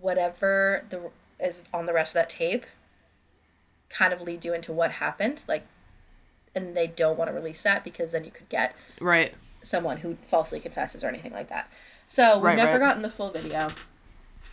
[0.00, 2.66] whatever the is on the rest of that tape
[3.88, 5.64] kind of lead you into what happened like
[6.54, 9.34] and they don't want to release that because then you could get Right.
[9.62, 11.70] someone who falsely confesses or anything like that.
[12.08, 12.80] So we've Right, never right.
[12.80, 13.68] gotten the full video.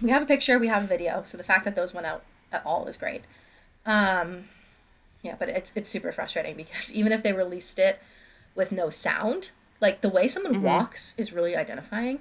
[0.01, 2.23] We have a picture we have a video so the fact that those went out
[2.51, 3.23] at all is great.
[3.85, 4.45] Um
[5.21, 7.99] yeah but it's it's super frustrating because even if they released it
[8.55, 12.19] with no sound like the way someone walks is really identifying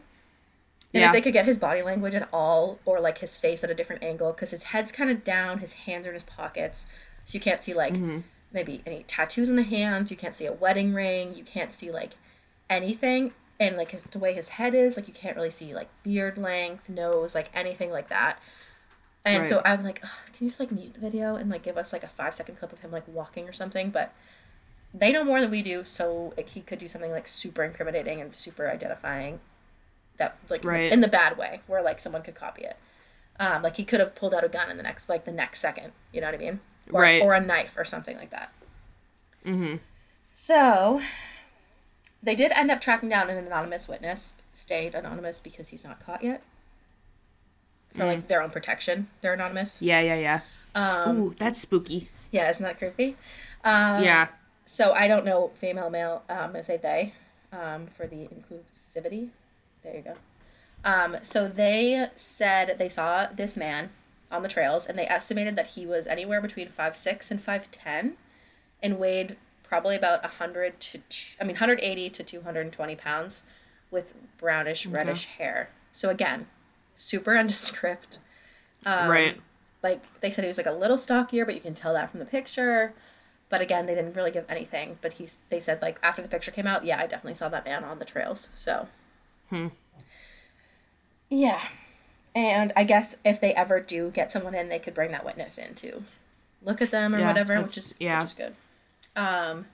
[0.94, 1.06] and Yeah.
[1.08, 3.74] if they could get his body language at all, or like his face at a
[3.74, 6.86] different angle, because his head's kind of down, his hands are in his pockets,
[7.24, 8.20] so you can't see like mm-hmm.
[8.52, 10.10] maybe any tattoos in the hands.
[10.10, 11.34] You can't see a wedding ring.
[11.34, 12.12] You can't see like
[12.68, 15.88] anything, and like his, the way his head is, like you can't really see like
[16.02, 18.38] beard length, nose, like anything like that.
[19.24, 21.92] And so I'm like, can you just like mute the video and like give us
[21.92, 23.90] like a five second clip of him like walking or something?
[23.90, 24.12] But
[24.92, 28.20] they know more than we do, so like, he could do something like super incriminating
[28.20, 29.38] and super identifying
[30.18, 30.92] that like Right.
[30.92, 32.76] in the bad way where like someone could copy it
[33.40, 35.60] um like he could have pulled out a gun in the next like the next
[35.60, 36.60] second you know what i mean
[36.92, 37.22] or, Right.
[37.22, 38.52] or a knife or something like that
[39.46, 39.76] Mm-hmm.
[40.32, 41.00] so
[42.22, 46.22] they did end up tracking down an anonymous witness stayed anonymous because he's not caught
[46.22, 46.42] yet
[47.96, 50.40] for like their own protection they're anonymous Yeah, yeah, yeah.
[50.74, 52.08] um Ooh, that's spooky.
[52.30, 53.16] yeah isn't that creepy
[53.64, 54.28] um yeah.
[54.64, 56.22] so I don't know female, male.
[56.28, 57.14] Um, I'm gonna say they,
[57.52, 59.28] um, for the inclusivity.
[59.82, 60.14] There you go.
[60.84, 63.90] Um, so they said they saw this man
[64.30, 67.70] on the trails, and they estimated that he was anywhere between five six and five
[67.70, 68.16] ten,
[68.82, 71.00] and weighed probably about hundred to
[71.40, 73.44] I mean hundred eighty to two hundred and twenty pounds,
[73.90, 75.68] with brownish reddish hair.
[75.92, 76.46] So again,
[76.96, 78.18] super nondescript.
[78.84, 79.40] Um, right.
[79.84, 82.18] like they said he was like a little stockier, but you can tell that from
[82.18, 82.92] the picture.
[83.48, 84.98] But again, they didn't really give anything.
[85.00, 87.64] But he's they said like after the picture came out, yeah, I definitely saw that
[87.64, 88.50] man on the trails.
[88.54, 88.88] So
[89.52, 89.66] Hmm.
[91.28, 91.60] yeah,
[92.34, 95.58] and I guess if they ever do get someone in, they could bring that witness
[95.58, 96.02] in to
[96.62, 98.18] look at them or Yeah, whatever, which is yeah.
[98.20, 98.54] which is good.
[99.14, 99.66] Um,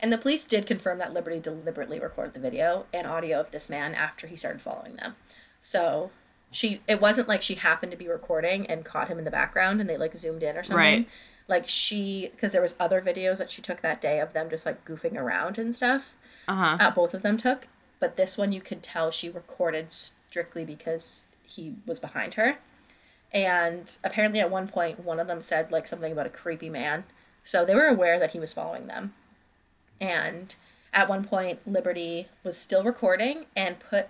[0.00, 3.68] and the police did confirm that Liberty deliberately recorded the video and audio of this
[3.68, 5.14] man after he started following them.
[5.60, 6.10] So
[6.50, 9.80] she it wasn't like she happened to be recording and caught him in the background
[9.80, 10.76] and they like zoomed in or something.
[10.76, 11.08] Right.
[11.48, 14.64] Like she because there was other videos that she took that day of them just
[14.64, 16.14] like goofing around and stuff.
[16.48, 16.76] Uh huh.
[16.80, 17.66] Uh, both of them took,
[18.00, 22.56] but this one you could tell she recorded strictly because he was behind her.
[23.32, 27.04] And apparently at one point one of them said like something about a creepy man.
[27.44, 29.14] So they were aware that he was following them.
[30.00, 30.54] And
[30.92, 34.08] at one point Liberty was still recording and put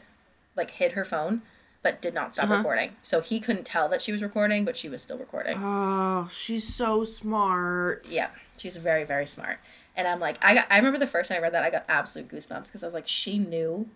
[0.56, 1.42] like hid her phone
[1.82, 2.56] but did not stop Uh-huh.
[2.56, 2.96] recording.
[3.02, 5.56] So he couldn't tell that she was recording, but she was still recording.
[5.62, 8.08] Oh, she's so smart.
[8.10, 9.58] Yeah, she's very very smart.
[9.96, 11.84] And I'm like, I got, I remember the first time I read that, I got
[11.88, 13.88] absolute goosebumps because I was like, she knew,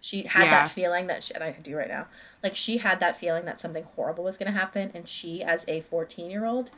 [0.00, 0.50] she had Yeah.
[0.50, 2.06] that feeling that, she, and I do right now,
[2.42, 5.64] like she had that feeling that something horrible was going to happen, and she, as
[5.68, 6.70] a 14 year old,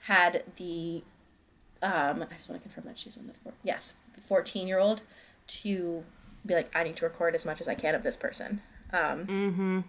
[0.00, 1.02] had the,
[1.82, 4.78] um, I just want to confirm that she's on the four, yes, the 14 year
[4.78, 5.02] old,
[5.46, 6.04] to
[6.44, 8.60] be like, I need to record as much as I can of this person.
[8.92, 9.80] Um, Mm-hmm.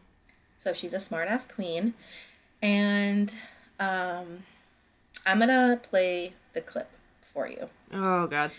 [0.57, 1.93] so she's a smart ass queen.
[2.61, 3.33] And
[3.79, 4.43] um,
[5.25, 6.89] I'm going to play the clip
[7.21, 7.69] for you.
[7.93, 8.51] Oh God.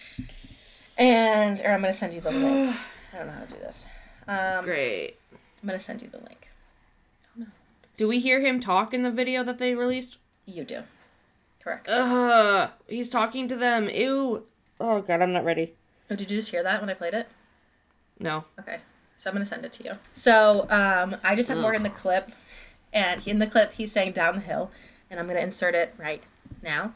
[0.96, 2.74] And, or I'm going to send you the link.
[3.12, 3.86] I don't know how to do this.
[4.26, 5.16] Um, Great.
[5.32, 6.48] I'm going to send you the link.
[7.96, 10.18] Do we hear him talk in the video that they released?
[10.46, 10.82] You do.
[11.62, 11.88] Correct.
[11.88, 12.70] Ugh.
[12.86, 13.88] He's talking to them.
[13.90, 14.44] Ew.
[14.80, 15.74] Oh God, I'm not ready.
[16.10, 17.28] Oh, did you just hear that when I played it?
[18.20, 18.44] No.
[18.58, 18.78] Okay.
[19.16, 19.92] So I'm going to send it to you.
[20.14, 21.74] So um, I just have Ugh.
[21.74, 22.30] in the clip.
[22.92, 24.70] And in the clip, he's saying down the hill.
[25.10, 26.22] And I'm going to insert it right
[26.62, 26.94] now.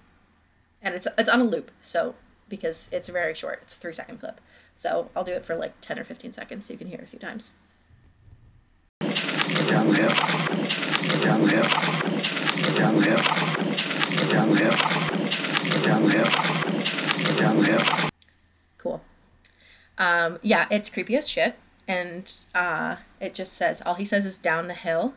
[0.81, 1.71] And it's, it's on a loop.
[1.81, 2.15] So,
[2.53, 4.39] because it's very short, it's a three second clip.
[4.77, 7.05] So I'll do it for like 10 or 15 seconds so you can hear it
[7.05, 7.53] a few times.
[18.77, 19.03] Cool.
[19.97, 21.57] Um, yeah, it's creepy as shit.
[21.89, 25.15] And uh, it just says, all he says is down the hill.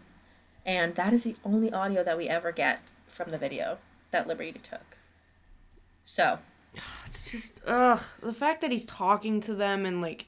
[0.66, 3.78] And that is the only audio that we ever get from the video
[4.12, 4.96] that Liberty took.
[6.06, 6.40] So,
[7.08, 8.02] It's just ugh.
[8.22, 10.28] The fact that he's talking to them and like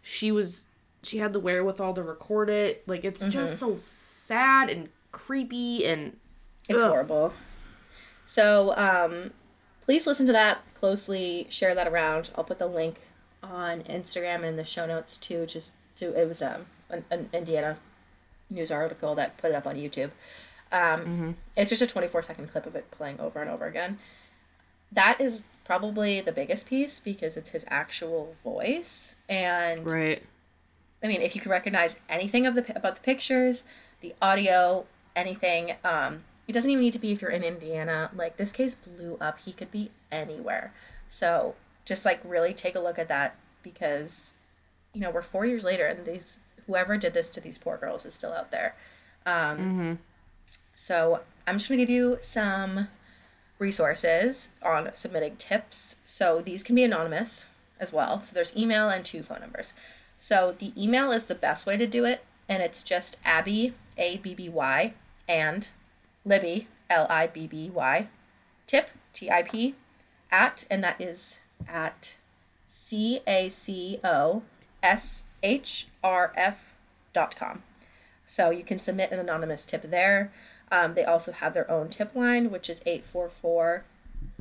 [0.00, 0.68] she was
[1.02, 2.86] she had the wherewithal to record it.
[2.86, 6.16] Like it's just so sad and creepy and
[6.68, 6.88] It's Ugh.
[6.90, 7.32] horrible.
[8.26, 9.32] So, um,
[9.84, 11.46] please listen to that closely.
[11.50, 12.30] Share that around.
[12.36, 13.00] I'll put the link
[13.42, 15.46] on Instagram and in the show notes too.
[15.46, 17.76] Just to it was um, an, an Indiana
[18.50, 20.10] news article that put it up on YouTube.
[20.70, 23.98] Um, It's just a 24 second clip of it playing over and over again.
[24.92, 30.20] That is probably the biggest piece because it's his actual voice and Right.
[31.00, 33.62] I mean, if you can recognize anything of the about the pictures,
[34.00, 38.10] the audio, anything, um, it doesn't even need to be if you're in Indiana.
[38.16, 39.38] Like this case blew up.
[39.38, 40.74] He could be anywhere.
[41.06, 41.54] So
[41.84, 44.34] just like really take a look at that because,
[44.92, 48.04] you know, we're four years later and these whoever did this to these poor girls
[48.04, 48.74] is still out there.
[49.24, 50.00] Um,
[50.74, 52.88] So I'm just gonna give you some
[53.60, 55.96] resources on submitting tips.
[56.04, 57.46] So these can be anonymous
[57.78, 58.22] as well.
[58.24, 59.72] So there's email and two phone numbers.
[60.16, 64.16] So the email is the best way to do it, and it's just Abby A
[64.18, 64.94] B B Y
[65.28, 65.68] and
[66.24, 68.08] Libby L I B B Y
[68.66, 69.76] tip T I P
[70.30, 72.16] at and that is at
[72.66, 74.42] C A C O
[74.82, 76.74] S H R F
[77.12, 77.62] dot com.
[78.26, 80.30] So you can submit an anonymous tip there.
[80.70, 83.84] Um, they also have their own tip line, which is 844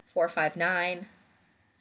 [0.06, 1.08] 459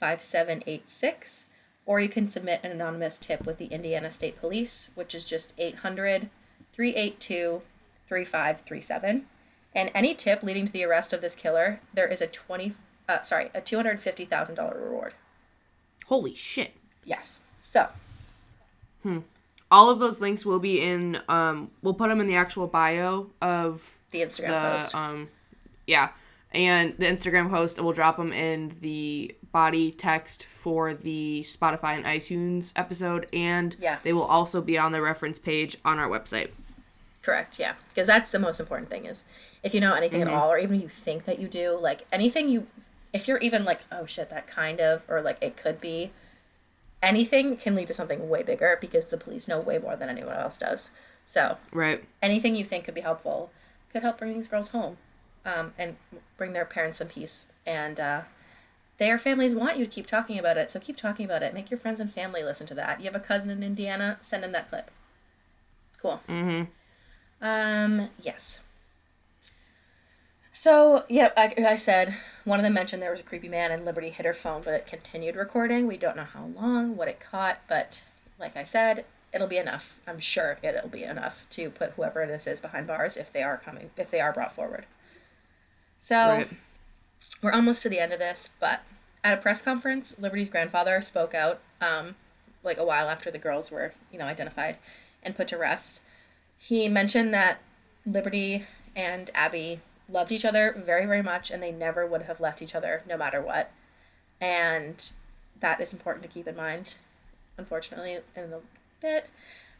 [0.01, 1.46] 5786.
[1.86, 5.55] Or you can submit an anonymous tip with the Indiana State Police, which is just
[5.59, 6.28] 800
[6.72, 7.62] 382
[8.07, 9.26] 3537.
[9.74, 12.74] And any tip leading to the arrest of this killer, there is a 20
[13.09, 15.14] uh, sorry, a $250,000 reward.
[16.07, 16.72] Holy shit.
[17.05, 17.40] Yes.
[17.61, 17.88] So,
[19.03, 19.20] hmm.
[19.70, 21.20] All of those links will be in.
[21.28, 24.95] Um, we'll put them in the actual bio of the Instagram post.
[24.95, 25.29] um,
[25.87, 26.11] yeah,
[26.53, 27.81] and the Instagram post.
[27.81, 33.99] We'll drop them in the body text for the Spotify and iTunes episode, and Yeah.
[34.03, 36.51] they will also be on the reference page on our website.
[37.23, 37.75] Correct, yeah.
[37.89, 39.25] Because that's the most important thing is
[39.63, 42.49] if you know anything at all, or even you think that you do, like anything
[42.49, 42.67] you,
[43.13, 46.11] if you're even like, oh shit, that kind of, or like it could be,
[47.03, 50.35] anything can lead to something way bigger because the police know way more than anyone
[50.37, 50.91] else does.
[51.25, 52.05] So Right.
[52.23, 53.51] anything you think could be helpful
[53.93, 54.97] could help bring these girls home
[55.45, 55.97] um, and
[56.36, 57.47] bring their parents some peace.
[57.66, 58.22] And uh,
[58.99, 60.70] their families want you to keep talking about it.
[60.70, 61.55] So keep talking about it.
[61.55, 63.01] Make your friends and family listen to that.
[63.01, 64.91] You have a cousin in Indiana, send them that clip.
[66.01, 66.20] Cool.
[66.28, 66.64] Mm-hmm.
[67.41, 68.61] Um, yes.
[70.53, 74.11] So, yeah, I said, one of them mentioned there was a creepy man and Liberty
[74.11, 75.86] hit her phone, but it continued recording.
[75.86, 78.03] We don't know how long, what it caught, but
[78.41, 79.99] like I said, it'll be enough.
[80.07, 83.59] I'm sure it'll be enough to put whoever this is behind bars if they are
[83.59, 84.87] coming, if they are brought forward.
[85.99, 86.49] So, Right.
[87.43, 88.81] we're almost to the end of this, but
[89.24, 92.16] at a press conference, Liberty's grandfather spoke out, um,
[92.62, 94.76] like a while after the girls were, you know, identified
[95.22, 96.01] and put to rest.
[96.57, 97.59] He mentioned that
[98.07, 98.66] Liberty
[98.97, 102.74] and Abby loved each other very, very much, and they never would have left each
[102.74, 103.70] other no matter what.
[104.41, 105.12] And
[105.61, 106.95] that is important to keep in mind,
[107.57, 108.61] unfortunately, in a
[109.01, 109.28] bit,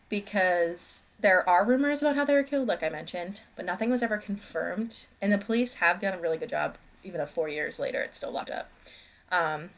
[0.09, 4.03] because there are rumors about how they were killed, like I mentioned, but nothing was
[4.03, 5.07] ever confirmed.
[5.21, 8.19] And the police have done a really good job, even if four years later it's
[8.19, 8.71] still locked up.
[9.31, 9.71] Um,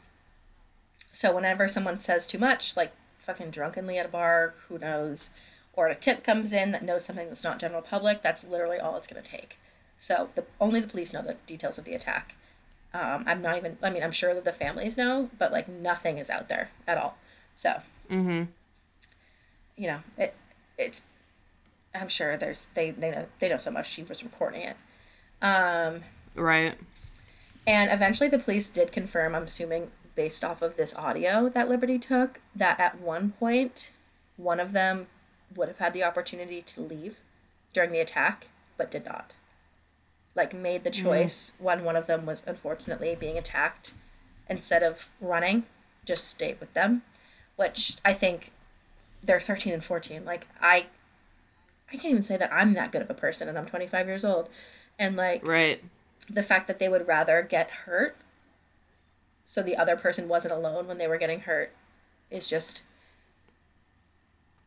[1.11, 5.31] so whenever someone says too much, like fucking drunkenly at a bar, who knows,
[5.73, 8.95] or a tip comes in that knows something that's not general public, that's literally all
[8.97, 9.57] it's going to take.
[9.97, 12.35] So the only the police know the details of the attack.
[12.93, 13.77] Um, I'm not even.
[13.81, 16.97] I mean, I'm sure that the families know, but like nothing is out there at
[16.97, 17.17] all.
[17.55, 17.81] So
[18.11, 18.43] Mm-hmm.
[19.77, 20.35] You know, it
[20.77, 21.01] it's.
[21.93, 23.89] I'm sure there's they they know they know so much.
[23.89, 24.77] She was recording it.
[25.41, 26.03] Um,
[26.35, 26.75] Right.
[27.67, 31.97] and eventually the police did confirm, I'm assuming based off of this audio that Liberty
[31.99, 33.91] took, that at one point
[34.37, 35.07] one of them
[35.55, 37.21] would have had the opportunity to leave
[37.73, 38.47] during the attack,
[38.77, 39.35] but did not.
[40.35, 43.93] Like made the choice when one of them was unfortunately being attacked
[44.49, 45.65] instead of running,
[46.05, 47.01] just stayed with them.
[47.57, 48.51] Which I think
[49.23, 50.25] they're 13 and 14.
[50.25, 50.85] Like I
[51.91, 54.23] I can't even say that I'm that good of a person and I'm 25 years
[54.23, 54.49] old.
[54.97, 55.83] And like Right.
[56.29, 58.15] the fact that they would rather get hurt
[59.45, 61.73] so the other person wasn't alone when they were getting hurt
[62.29, 62.83] is just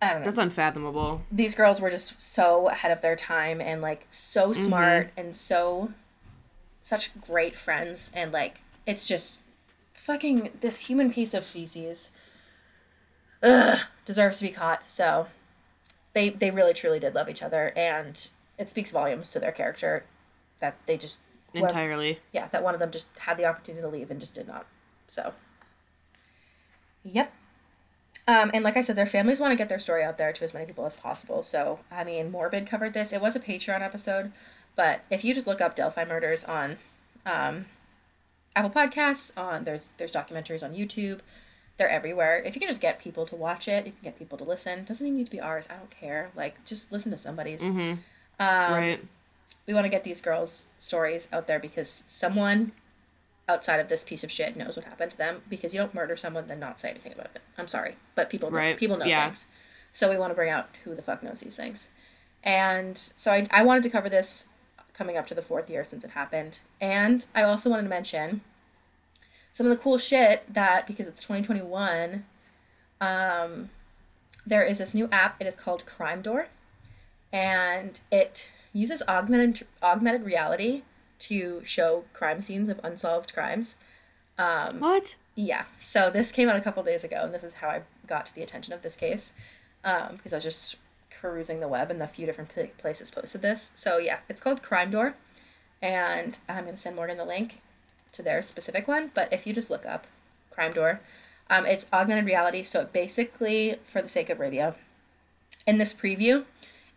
[0.02, 0.26] I don't know.
[0.26, 1.22] That's unfathomable.
[1.32, 4.62] These girls were just so ahead of their time and like so mm-hmm.
[4.62, 5.92] smart and so
[6.82, 9.40] such great friends and like it's just
[9.94, 12.10] fucking this human piece of feces
[13.42, 14.88] ugh, deserves to be caught.
[14.88, 15.26] So
[16.12, 18.28] they they really truly did love each other and
[18.58, 20.04] it speaks volumes to their character
[20.60, 21.20] that they just
[21.54, 22.18] Entirely.
[22.32, 24.66] yeah, that one of them just had the opportunity to leave and just did not.
[25.08, 25.32] So,
[27.04, 27.32] yep.
[28.26, 30.44] Um, and like I said, their families want to get their story out there to
[30.44, 31.42] as many people as possible.
[31.42, 33.12] So, I mean, Morbid covered this.
[33.12, 34.32] It was a Patreon episode,
[34.74, 36.78] But if you just look up Delphi murders on
[37.26, 37.66] um,
[38.56, 41.20] Apple Podcasts, on there's there's documentaries on YouTube.
[41.76, 42.38] They're everywhere.
[42.44, 44.78] If you can just get people to watch it, you can get people to listen.
[44.80, 45.66] It doesn't even need to be ours.
[45.68, 46.30] I don't care.
[46.36, 47.62] Like just listen to somebody's.
[47.62, 47.94] Mm-hmm.
[48.40, 49.04] Um, right.
[49.66, 52.72] we want to get these girls' stories out there because someone
[53.48, 55.42] outside of this piece of shit knows what happened to them.
[55.48, 57.42] Because you don't murder someone then not say anything about it.
[57.58, 58.76] I'm sorry, but people know, Right.
[58.76, 59.26] people know Yeah.
[59.26, 59.46] things.
[59.92, 61.88] So we want to bring out who the fuck knows these things.
[62.42, 64.44] And so I, I wanted to cover this
[64.92, 66.58] coming up to the fourth year since it happened.
[66.80, 68.40] And I also wanted to mention
[69.54, 72.24] some of the cool shit that because it's 2021,
[73.00, 73.70] um,
[74.44, 75.40] there is this new app.
[75.40, 76.48] It is called Crime Door,
[77.32, 80.82] and it uses augmented augmented reality
[81.20, 83.76] to show crime scenes of unsolved crimes.
[84.36, 85.14] Um, What?
[85.36, 85.64] yeah.
[85.78, 88.34] So this came out a couple days ago, and this is how I got to
[88.34, 89.32] the attention of this case,
[89.84, 90.76] um, because I was just
[91.20, 93.70] perusing the web, and a few different pla- places posted this.
[93.76, 95.14] So yeah, it's called Crime Door,
[95.80, 97.60] and I'm gonna send Morgan the link
[98.14, 99.10] to their specific one.
[99.14, 100.06] But if you just look up
[100.50, 101.00] Crime Door,
[101.50, 102.62] um, it's augmented reality.
[102.62, 104.74] So it basically, for the sake of radio,
[105.66, 106.44] in this preview,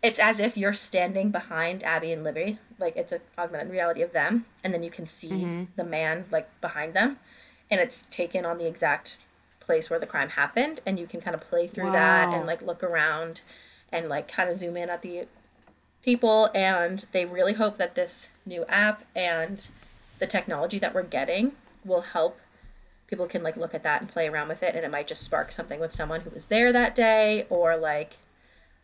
[0.02, 4.12] it's as if you're standing behind Abby and Libby, like it's an augmented reality of
[4.12, 5.28] them, and then you can see
[5.76, 7.18] the man like behind them,
[7.70, 9.18] and it's taken on the exact
[9.60, 12.62] place where the crime happened, and you can kind of play through that and like
[12.62, 13.40] look around,
[13.90, 15.26] and like kind of zoom in at the
[16.04, 19.68] people, and they really hope that this new app and
[20.18, 21.52] the technology that we're getting
[21.84, 22.38] will help
[23.06, 25.22] people can like look at that and play around with it and it might just
[25.22, 28.18] spark something with someone who was there that day or like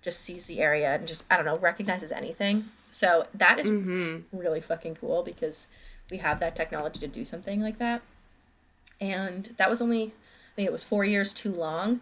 [0.03, 2.67] just sees the area and just I don't know recognizes anything.
[2.91, 4.37] So that is Mm-hmm.
[4.39, 5.67] really fucking cool because
[6.11, 8.03] we have that technology to do something like that.
[9.01, 12.01] And that was only I think it was 4 years too long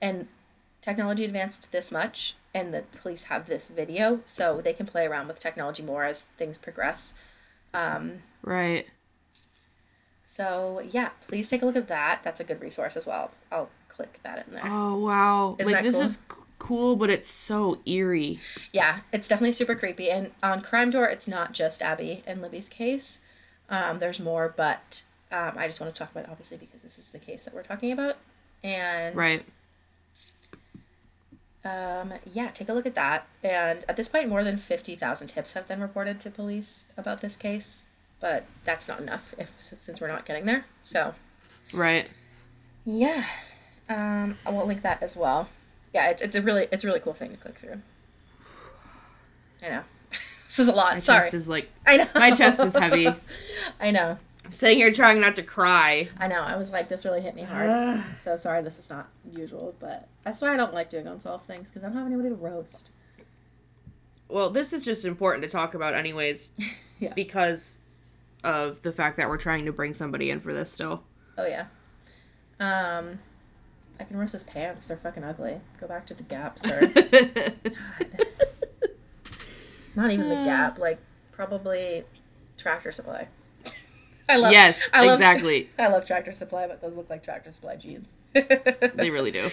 [0.00, 0.26] and
[0.82, 5.28] technology advanced this much and the police have this video so they can play around
[5.28, 7.14] with technology more as things progress.
[7.74, 8.86] Um, Right.
[10.24, 12.20] so yeah, please take a look at that.
[12.24, 13.30] That's a good resource as well.
[13.50, 14.62] I'll click that in there.
[14.64, 15.56] Oh wow.
[15.58, 16.02] Isn't like this cool?
[16.02, 16.18] is
[16.58, 18.38] cool, but it's so eerie.
[18.72, 20.10] Yeah, it's definitely super creepy.
[20.10, 23.18] And on Crime Door, it's not just Abby and Libby's case.
[23.68, 26.98] Um, there's more, but um, I just want to talk about it obviously because this
[26.98, 28.16] is the case that we're talking about.
[28.64, 29.44] And Right.
[31.64, 33.26] Um, yeah, take a look at that.
[33.42, 37.20] And at this point, more than fifty thousand tips have been reported to police about
[37.20, 37.86] this case,
[38.20, 40.64] but that's not enough if since we're not getting there.
[40.82, 41.14] So
[41.72, 42.08] Right.
[42.84, 43.24] Yeah.
[43.88, 45.48] Um, I will link that as well.
[45.94, 47.80] Yeah, it's, it's a really it's a really cool thing to click through.
[49.62, 49.82] I know.
[50.46, 50.94] this is a lot.
[50.94, 51.22] My Sorry.
[51.22, 52.06] chest is like I know.
[52.14, 53.08] my chest is heavy.
[53.80, 54.18] I know.
[54.48, 56.08] Sitting here trying not to cry.
[56.18, 56.40] I know.
[56.40, 58.02] I was like, this really hit me hard.
[58.18, 61.70] so sorry, this is not usual, but that's why I don't like doing unsolved things
[61.70, 62.90] because I don't have anybody to roast.
[64.28, 66.50] Well, this is just important to talk about anyways.
[66.98, 67.12] Yeah.
[67.14, 67.78] Because
[68.44, 71.02] of the fact that we're trying to bring somebody in for this still.
[71.36, 71.64] Oh yeah.
[72.60, 73.18] Um,
[73.98, 74.86] I can roast his pants.
[74.86, 75.60] They're fucking ugly.
[75.80, 76.80] Go back to the Gap, sir.
[79.96, 80.78] not even the Gap.
[80.78, 81.00] Like
[81.32, 82.04] probably
[82.56, 83.26] Tractor Supply.
[84.32, 84.52] I love.
[84.52, 85.68] yes, I love- exactly.
[85.78, 88.14] I love Tractor Supply, but those look like Tractor Supply jeans.
[88.34, 89.50] They really do.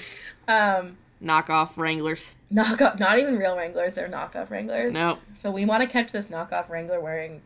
[0.48, 2.34] um, Knockoff Wranglers.
[2.52, 3.94] knockoff, not even real Wranglers.
[3.96, 4.94] They're knockoff Wranglers.
[4.94, 5.20] Nope.
[5.36, 7.42] So we want to catch this knockoff Wrangler wearing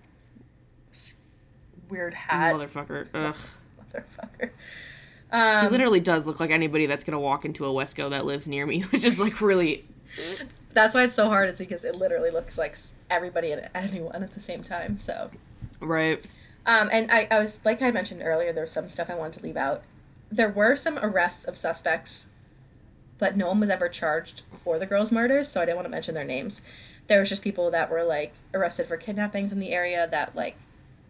[1.90, 3.08] weird hat, Motherfucker.
[3.14, 3.36] Ugh.
[3.94, 4.50] motherfucker.
[5.32, 8.48] He Um, literally does look like anybody that's gonna walk into a Wesco that lives
[8.48, 9.86] near me, which is like really.
[10.74, 11.50] that's why it's so hard.
[11.50, 12.76] Is because it literally looks like
[13.10, 15.00] everybody and anyone at the same time.
[15.00, 15.32] So.
[15.80, 16.24] Right.
[16.66, 19.40] Um, and I, I was like I mentioned earlier, there was some stuff I wanted
[19.40, 19.84] to leave out.
[20.32, 22.30] There were some arrests of suspects,
[23.20, 25.92] but no one was ever charged for the girls' murders, so I didn't want to
[25.92, 26.62] mention their names.
[27.08, 30.56] There was just people that were like arrested for kidnappings in the area that like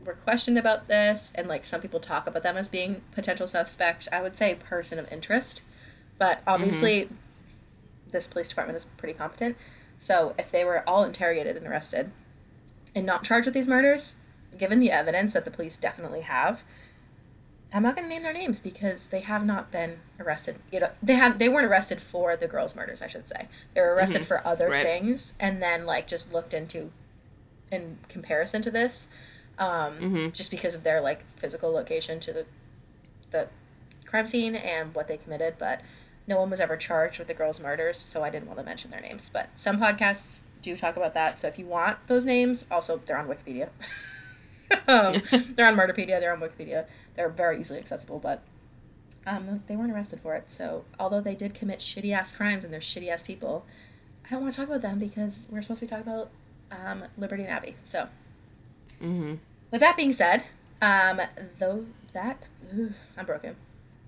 [0.04, 4.10] were questioned about this, and like some people talk about them as being potential suspects.
[4.12, 5.62] I would say person of interest,
[6.18, 7.10] but obviously
[8.12, 9.56] this police department is pretty competent.
[9.98, 12.12] So if they were all interrogated and arrested
[12.96, 14.16] and not charged with these murders,
[14.58, 16.64] given the evidence that the police definitely have,
[17.76, 20.58] I'm not going to name their names because they have not been arrested.
[20.72, 23.48] You know, they have they weren't arrested for the girls' murders, I should say.
[23.74, 24.26] They were arrested Mhm.
[24.26, 24.86] for other Right.
[24.86, 26.92] things, and then like just looked into,
[27.72, 29.08] in comparison to this,
[29.58, 30.34] um, Mhm.
[30.34, 32.46] just because of their like physical location to the,
[33.32, 33.48] the
[34.06, 35.56] crime scene and what they committed.
[35.58, 35.82] But
[36.28, 38.92] no one was ever charged with the girls' murders, so I didn't want to mention
[38.92, 39.30] their names.
[39.34, 41.40] But some podcasts do talk about that.
[41.40, 43.70] So if you want those names, also they're on Wikipedia.
[44.88, 45.22] um,
[45.56, 46.20] they're on Murderpedia.
[46.20, 46.86] They're on Wikipedia.
[47.16, 48.42] They're very easily accessible, but
[49.26, 50.50] um, they weren't arrested for it.
[50.52, 53.66] So although they did commit shitty ass crimes and they're shitty ass people,
[54.26, 56.30] I don't want to talk about them because we're supposed to be talking about
[56.72, 57.76] um, Liberty and Abby.
[57.84, 58.08] So
[59.04, 59.36] Mm-hmm.
[59.72, 60.44] With that being said,
[60.82, 61.22] um,
[61.60, 63.56] though that ugh, I'm broken.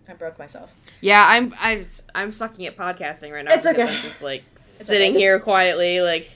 [0.07, 0.71] I broke myself.
[1.01, 3.53] Yeah, I'm I'm I'm sucking at podcasting right now.
[3.53, 3.83] It's okay.
[3.83, 5.19] I'm just like sitting okay.
[5.19, 6.29] here quietly, like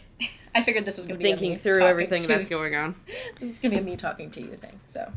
[0.56, 2.96] I figured this was gonna be a thinking me through everything to- that's going on.
[3.40, 4.80] This is gonna be a me talking to you thing.
[4.90, 5.12] So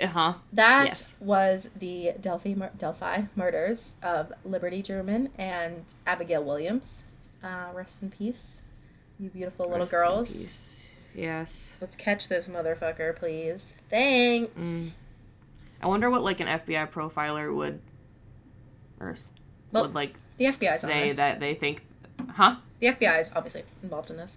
[0.00, 0.34] Uh huh.
[0.52, 1.16] that Yes.
[1.20, 7.04] was the Delphi mur- Delphi murders of Liberty German and Abigail Williams.
[7.42, 8.60] Uh, rest in peace,
[9.18, 10.28] you beautiful little Rest in girls.
[10.36, 10.80] peace.
[11.14, 11.76] Yes.
[11.80, 13.72] Let's catch this motherfucker, please.
[13.88, 14.62] Thanks.
[14.62, 14.90] Mm.
[15.82, 17.80] I wonder what like an FBI profiler would,
[19.00, 19.14] or
[19.72, 21.82] Well, would like The FBI's on say that they think,
[22.32, 22.56] huh?
[22.80, 24.36] The FBI is obviously involved in this.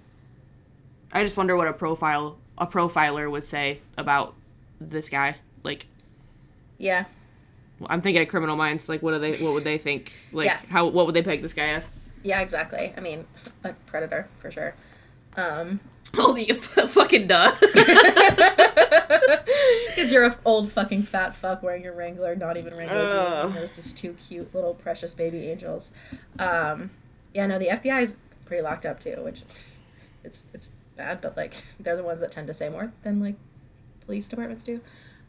[1.12, 4.36] I just wonder what a profile a profiler would say about
[4.82, 5.36] this guy.
[5.64, 5.88] Like,
[6.78, 7.06] Yeah.
[7.88, 8.90] I'm thinking of Criminal Minds.
[8.90, 9.38] Like, what do they?
[9.38, 10.12] What would they think?
[10.34, 10.60] Like, Yeah.
[10.70, 10.88] how?
[10.88, 11.90] What would they peg this guy as?
[12.24, 12.94] Yeah, exactly.
[12.98, 13.26] I mean,
[13.64, 14.76] a predator for sure.
[15.38, 15.80] Um,
[16.16, 17.54] Holy fucking duh.
[19.88, 23.14] because you're a f- old fucking fat fuck wearing your Wrangler, not even Wrangler jeans,
[23.14, 23.46] Ugh.
[23.48, 25.92] and there's just two cute little precious baby angels.
[26.40, 26.90] Um,
[27.34, 29.44] yeah, no, the FBI is pretty locked up too, which
[30.24, 33.36] it's it's bad, but like they're the ones that tend to say more than like
[34.06, 34.82] police departments do.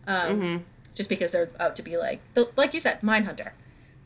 [0.06, 0.56] Um, hmm
[0.94, 3.52] Just because they're out to be like, the- like you said, Mindhunter.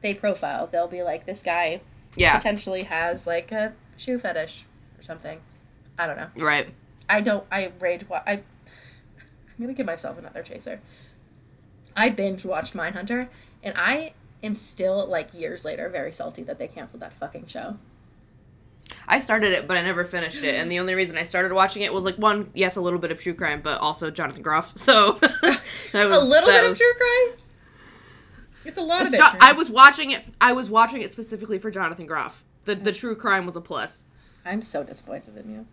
[0.02, 0.66] They profile.
[0.70, 1.80] They'll be like, this guy
[2.16, 2.36] Yeah.
[2.36, 4.64] potentially has like a shoe fetish
[4.98, 5.40] or something.
[5.98, 6.28] I don't know.
[6.36, 6.68] Right.
[7.08, 7.44] I don't.
[7.50, 8.08] I rage.
[8.08, 8.32] Wa- I.
[8.32, 8.42] I'm
[9.60, 10.80] gonna give myself another chaser.
[11.96, 13.28] I binge watched Mindhunter,
[13.62, 14.12] and I
[14.42, 17.76] am still like years later very salty that they canceled that fucking show.
[19.08, 20.54] I started it, but I never finished it.
[20.54, 23.10] And the only reason I started watching it was like one, yes, a little bit
[23.10, 24.72] of true crime, but also Jonathan Groff.
[24.78, 25.60] So that
[25.92, 27.38] was a little bit was- of true crime.
[28.66, 29.22] It's a lot It's of it.
[29.22, 29.38] Jo- true.
[29.42, 30.24] I was watching it.
[30.40, 32.42] I was watching it specifically for Jonathan Groff.
[32.64, 34.04] The the true crime was a plus.
[34.46, 35.66] I'm so disappointed in you.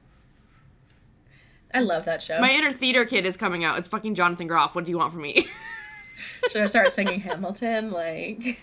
[1.73, 2.39] I love that show.
[2.41, 3.77] My inner theater kid is coming out.
[3.79, 4.75] It's fucking Jonathan Groff.
[4.75, 5.47] What do you want from me?
[6.51, 7.91] Should I start singing Hamilton?
[7.91, 8.59] Like,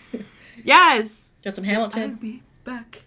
[0.63, 1.33] yes.
[1.41, 2.15] get some I'll Hamilton.
[2.15, 3.01] be back.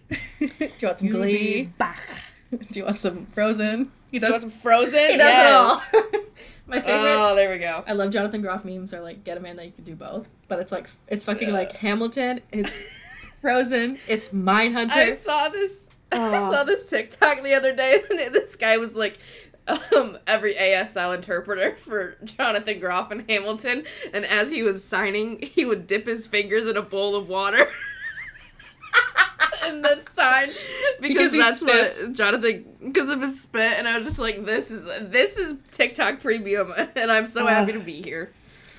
[0.83, 1.63] Do you want some Glee?
[1.77, 2.07] back.
[2.71, 3.91] Do you want some Frozen?
[4.11, 4.41] He You want does.
[4.41, 5.09] some Frozen?
[5.11, 6.21] He does it all.
[6.67, 7.09] My favorite.
[7.15, 7.83] Oh, there we go.
[7.87, 10.27] I love Jonathan Groff memes are like get a man that you can do both,
[10.47, 12.83] but it's like it's fucking like Hamilton, it's
[13.41, 14.91] Frozen, it's Mindhunter.
[14.91, 15.89] I saw this.
[16.11, 16.51] I Oh.
[16.51, 19.17] saw this TikTok the other day, and this guy was like,
[19.95, 25.65] um, every ASL interpreter for Jonathan Groff and Hamilton, and as he was signing, he
[25.65, 27.67] would dip his fingers in a bowl of water.
[29.65, 30.47] And then sign
[31.01, 32.01] because, Because that's spits.
[32.03, 35.55] what Jonathan because of his spit and I was just like this is this is
[35.71, 37.49] TikTok premium and I'm so Ugh.
[37.49, 38.31] happy to be here.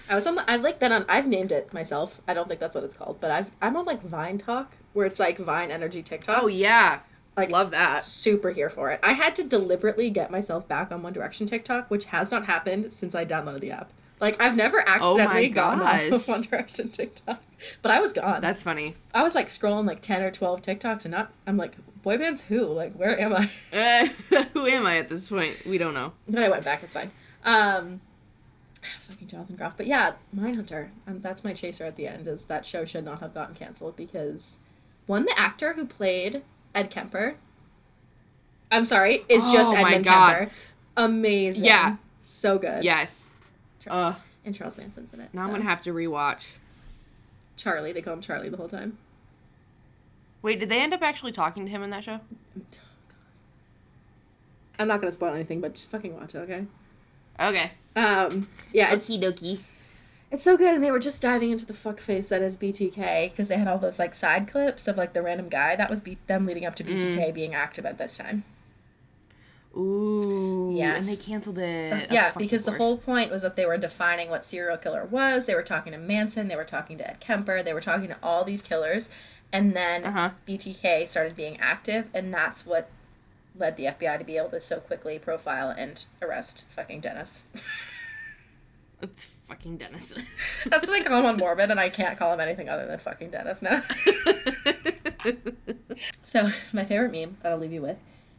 [0.08, 0.34] I was on.
[0.34, 1.06] The, I've like been on.
[1.08, 2.20] I've named it myself.
[2.28, 5.06] I don't think that's what it's called, but I've I'm on like Vine Talk where
[5.06, 6.42] it's like Vine Energy TikTok.
[6.42, 7.00] Oh yeah.
[7.36, 8.04] Like- love that.
[8.04, 9.00] super here for it.
[9.02, 12.92] I had to deliberately get myself back on One Direction TikTok, which has not happened
[12.92, 13.90] since I downloaded the app.
[14.20, 17.42] Like I've never Oh accidentally gotten off of One Direction TikTok,
[17.82, 18.40] but I was gone.
[18.40, 18.94] That's funny.
[19.12, 21.32] I was like scrolling like ten or twelve TikToks, and not.
[21.46, 22.60] I'm like, boy bands who?
[22.60, 23.50] Like, where am I?
[23.72, 24.06] Uh,
[24.52, 25.62] who am I at this point?
[25.66, 26.12] We don't know.
[26.28, 26.82] But I went back.
[26.82, 27.10] It's fine.
[27.44, 28.00] Um,
[29.00, 29.76] fucking Jonathan Groff.
[29.76, 30.88] But yeah, Mindhunter.
[31.06, 32.28] Um, that's my chaser at the end.
[32.28, 34.58] Is that show should not have gotten canceled because
[35.06, 36.42] one, the actor who played
[36.74, 37.36] Ed Kemper.
[38.70, 40.04] I'm sorry, is just Oh my Edmund.
[40.04, 40.50] Kemper.
[40.96, 41.64] Amazing.
[41.64, 41.96] Yeah.
[42.20, 42.82] So good.
[42.84, 43.34] Yes.
[43.91, 44.14] Uh,
[44.45, 45.30] And Charles Manson's in it.
[45.32, 46.55] now I'm gonna have to rewatch.
[47.57, 47.93] Charlie.
[47.93, 48.99] They call him Charlie the whole time.
[50.43, 52.20] Wait, did they end up actually talking to him in that show?
[54.78, 56.66] I'm not gonna spoil anything, but just fucking watch it, okay?
[57.41, 57.70] Okay.
[57.97, 59.59] Um, yeah, it's Okie dokie.
[60.30, 63.30] It's so good, and they were just diving into the fuck face that is BTK
[63.30, 66.01] because they had all those like side clips of like the random guy that was
[66.01, 68.43] be- them leading up to BTK being active at this time.
[69.76, 70.70] Ooh.
[70.74, 71.08] Yes.
[71.08, 72.04] And they canceled it.
[72.04, 72.78] Of yeah, because the course.
[72.78, 75.46] whole point was that they were defining what serial killer was.
[75.46, 78.16] They were talking to Manson, they were talking to Ed Kemper, they were talking to
[78.22, 79.08] all these killers,
[79.52, 80.30] and then Uh-huh.
[80.46, 82.88] BTK started being active, and that's what
[83.56, 87.44] led the FBI to be able to so quickly profile and arrest fucking Dennis.
[89.02, 90.14] It's fucking Dennis.
[90.66, 92.98] that's what they call him on Morbid, and I can't call him anything other than
[92.98, 93.82] fucking Dennis now.
[96.24, 97.96] So my favorite meme that I'll leave you with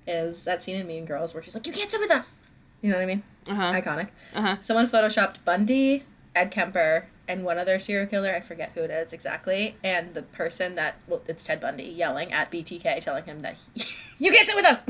[0.07, 2.37] is that scene in Mean Girls where she's like, "You can't sit with us."
[2.81, 3.23] You know what I mean?
[3.49, 3.71] uh-huh.
[3.73, 4.09] Iconic.
[4.35, 4.57] Uh-huh.
[4.61, 6.03] Someone photoshopped Bundy,
[6.35, 8.33] Ed Kemper, and one other serial killer.
[8.35, 9.75] I forget who it is exactly.
[9.83, 13.83] And the person that well, it's Ted Bundy yelling at BTK, telling him that he,
[14.25, 14.83] you can't sit with us.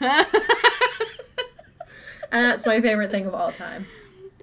[2.34, 3.86] And that's my favorite thing of all time.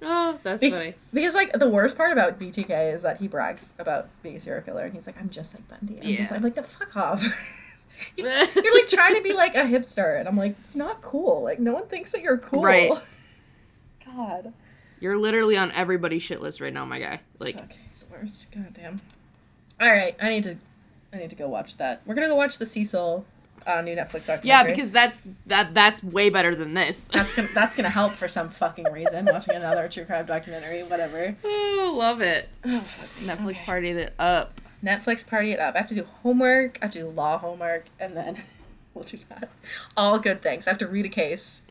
[0.00, 0.94] oh, that's Be- funny.
[1.12, 4.62] Because like the worst part about BTK is that he brags about being a serial
[4.62, 6.34] killer, and he's like, "I'm just like Bundy." I'm just Yeah.
[6.36, 7.20] like, like the fuck off.
[8.16, 8.24] You-
[8.56, 11.42] you're like trying to be like a hipster, and I'm like, it's not cool.
[11.42, 12.62] Like no one thinks that you're cool.
[12.62, 12.90] Right.
[14.06, 14.52] God.
[15.00, 17.20] You're literally on everybody's shit list right now, my guy.
[17.38, 18.52] Like, the worst.
[18.52, 19.00] God damn.
[19.80, 20.56] All right, I need to,
[21.12, 22.02] I need to go watch that.
[22.04, 23.24] We're gonna go watch the Cecil
[23.66, 24.48] uh, new Netflix documentary.
[24.48, 27.08] yeah, because that's that that's way better than this.
[27.12, 29.24] that's gonna that's gonna help for some fucking reason.
[29.24, 31.34] Watching another true crime documentary, whatever.
[31.44, 32.50] oh, love it.
[32.66, 32.84] Oh.
[33.22, 33.64] Netflix Okay.
[33.64, 34.60] party that up.
[34.84, 35.74] Netflix party it up.
[35.74, 36.78] I have to do homework.
[36.80, 38.36] I have to do law homework, and then
[38.94, 39.48] we'll do that.
[39.96, 40.66] All good things.
[40.66, 41.62] I have to read a case.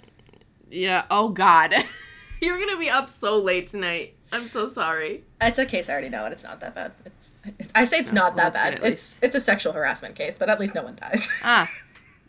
[0.70, 1.06] Yeah.
[1.10, 1.74] Oh God,
[2.42, 4.16] you're gonna be up so late tonight.
[4.32, 5.24] I'm so sorry.
[5.42, 6.92] It's a case I already know, and it's not that bad.
[7.06, 8.84] It's, it's I say it's Oh, not well, that bad.
[8.84, 11.28] It's it's a sexual harassment case, but at least no one dies.
[11.44, 11.70] Ah.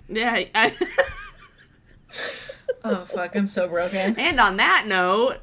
[0.09, 0.45] Yeah.
[0.55, 0.73] I,
[2.85, 4.19] oh fuck, I'm so broken.
[4.19, 5.39] and on that note.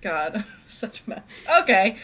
[0.00, 1.22] God, such a mess.
[1.62, 1.96] Okay.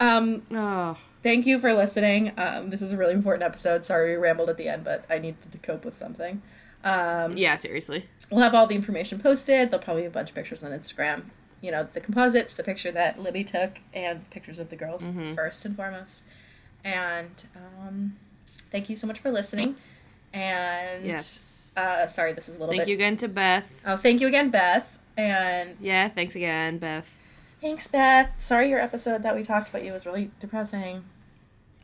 [0.00, 0.96] Um, Oh.
[1.22, 2.32] Thank you for listening.
[2.38, 3.84] Um, this is a really important episode.
[3.84, 6.42] Sorry we rambled at the end, but I needed to cope with something.
[6.84, 7.56] Um, Yeah.
[7.56, 8.06] Seriously.
[8.30, 9.70] We'll have all the information posted.
[9.70, 11.24] There'll probably be a bunch of pictures on Instagram.
[11.60, 15.34] You know, the composites, the picture that Libby took, and pictures of the girls Mhm.
[15.34, 16.22] first and foremost.
[16.84, 18.16] And um,
[18.70, 19.74] thank you so much for listening.
[20.32, 21.74] And Yes.
[21.76, 22.88] uh, sorry, this is a little Thank bit.
[22.90, 23.82] you again to Beth.
[23.84, 24.98] Oh, thank you again, Beth.
[25.16, 26.08] And Yeah.
[26.08, 27.12] Thanks again, Beth.
[27.60, 28.30] Thanks, Beth.
[28.38, 31.04] Sorry, your episode that we talked about you was really depressing,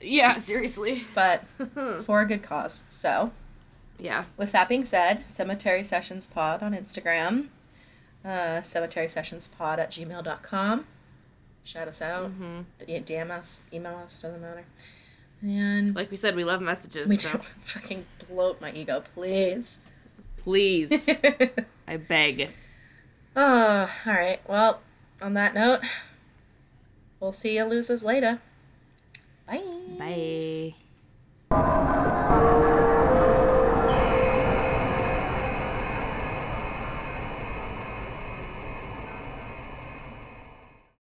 [0.01, 0.35] Yeah.
[0.39, 1.05] Seriously.
[1.15, 1.45] but
[2.05, 2.85] for a good cause.
[2.89, 3.33] So,
[3.99, 4.25] yeah.
[4.37, 7.49] with that being said, Cemetery Sessions Pod on Instagram,
[8.25, 10.87] uh, Cemetery Sessions Pod at gmail.com.
[11.65, 12.31] Shout us out.
[12.31, 14.65] hmm DM us, email us, doesn't matter.
[15.43, 17.09] And Like we said, we love messages.
[17.09, 19.79] we so don't fucking bloat my ego, please.
[20.39, 21.09] please,
[21.89, 22.51] I beg.
[23.37, 24.41] oh, all right.
[24.49, 24.81] Well,
[25.21, 25.81] on that note,
[27.21, 28.41] we'll see you losers later.
[29.47, 30.75] Bye.
[31.51, 32.65] Bye.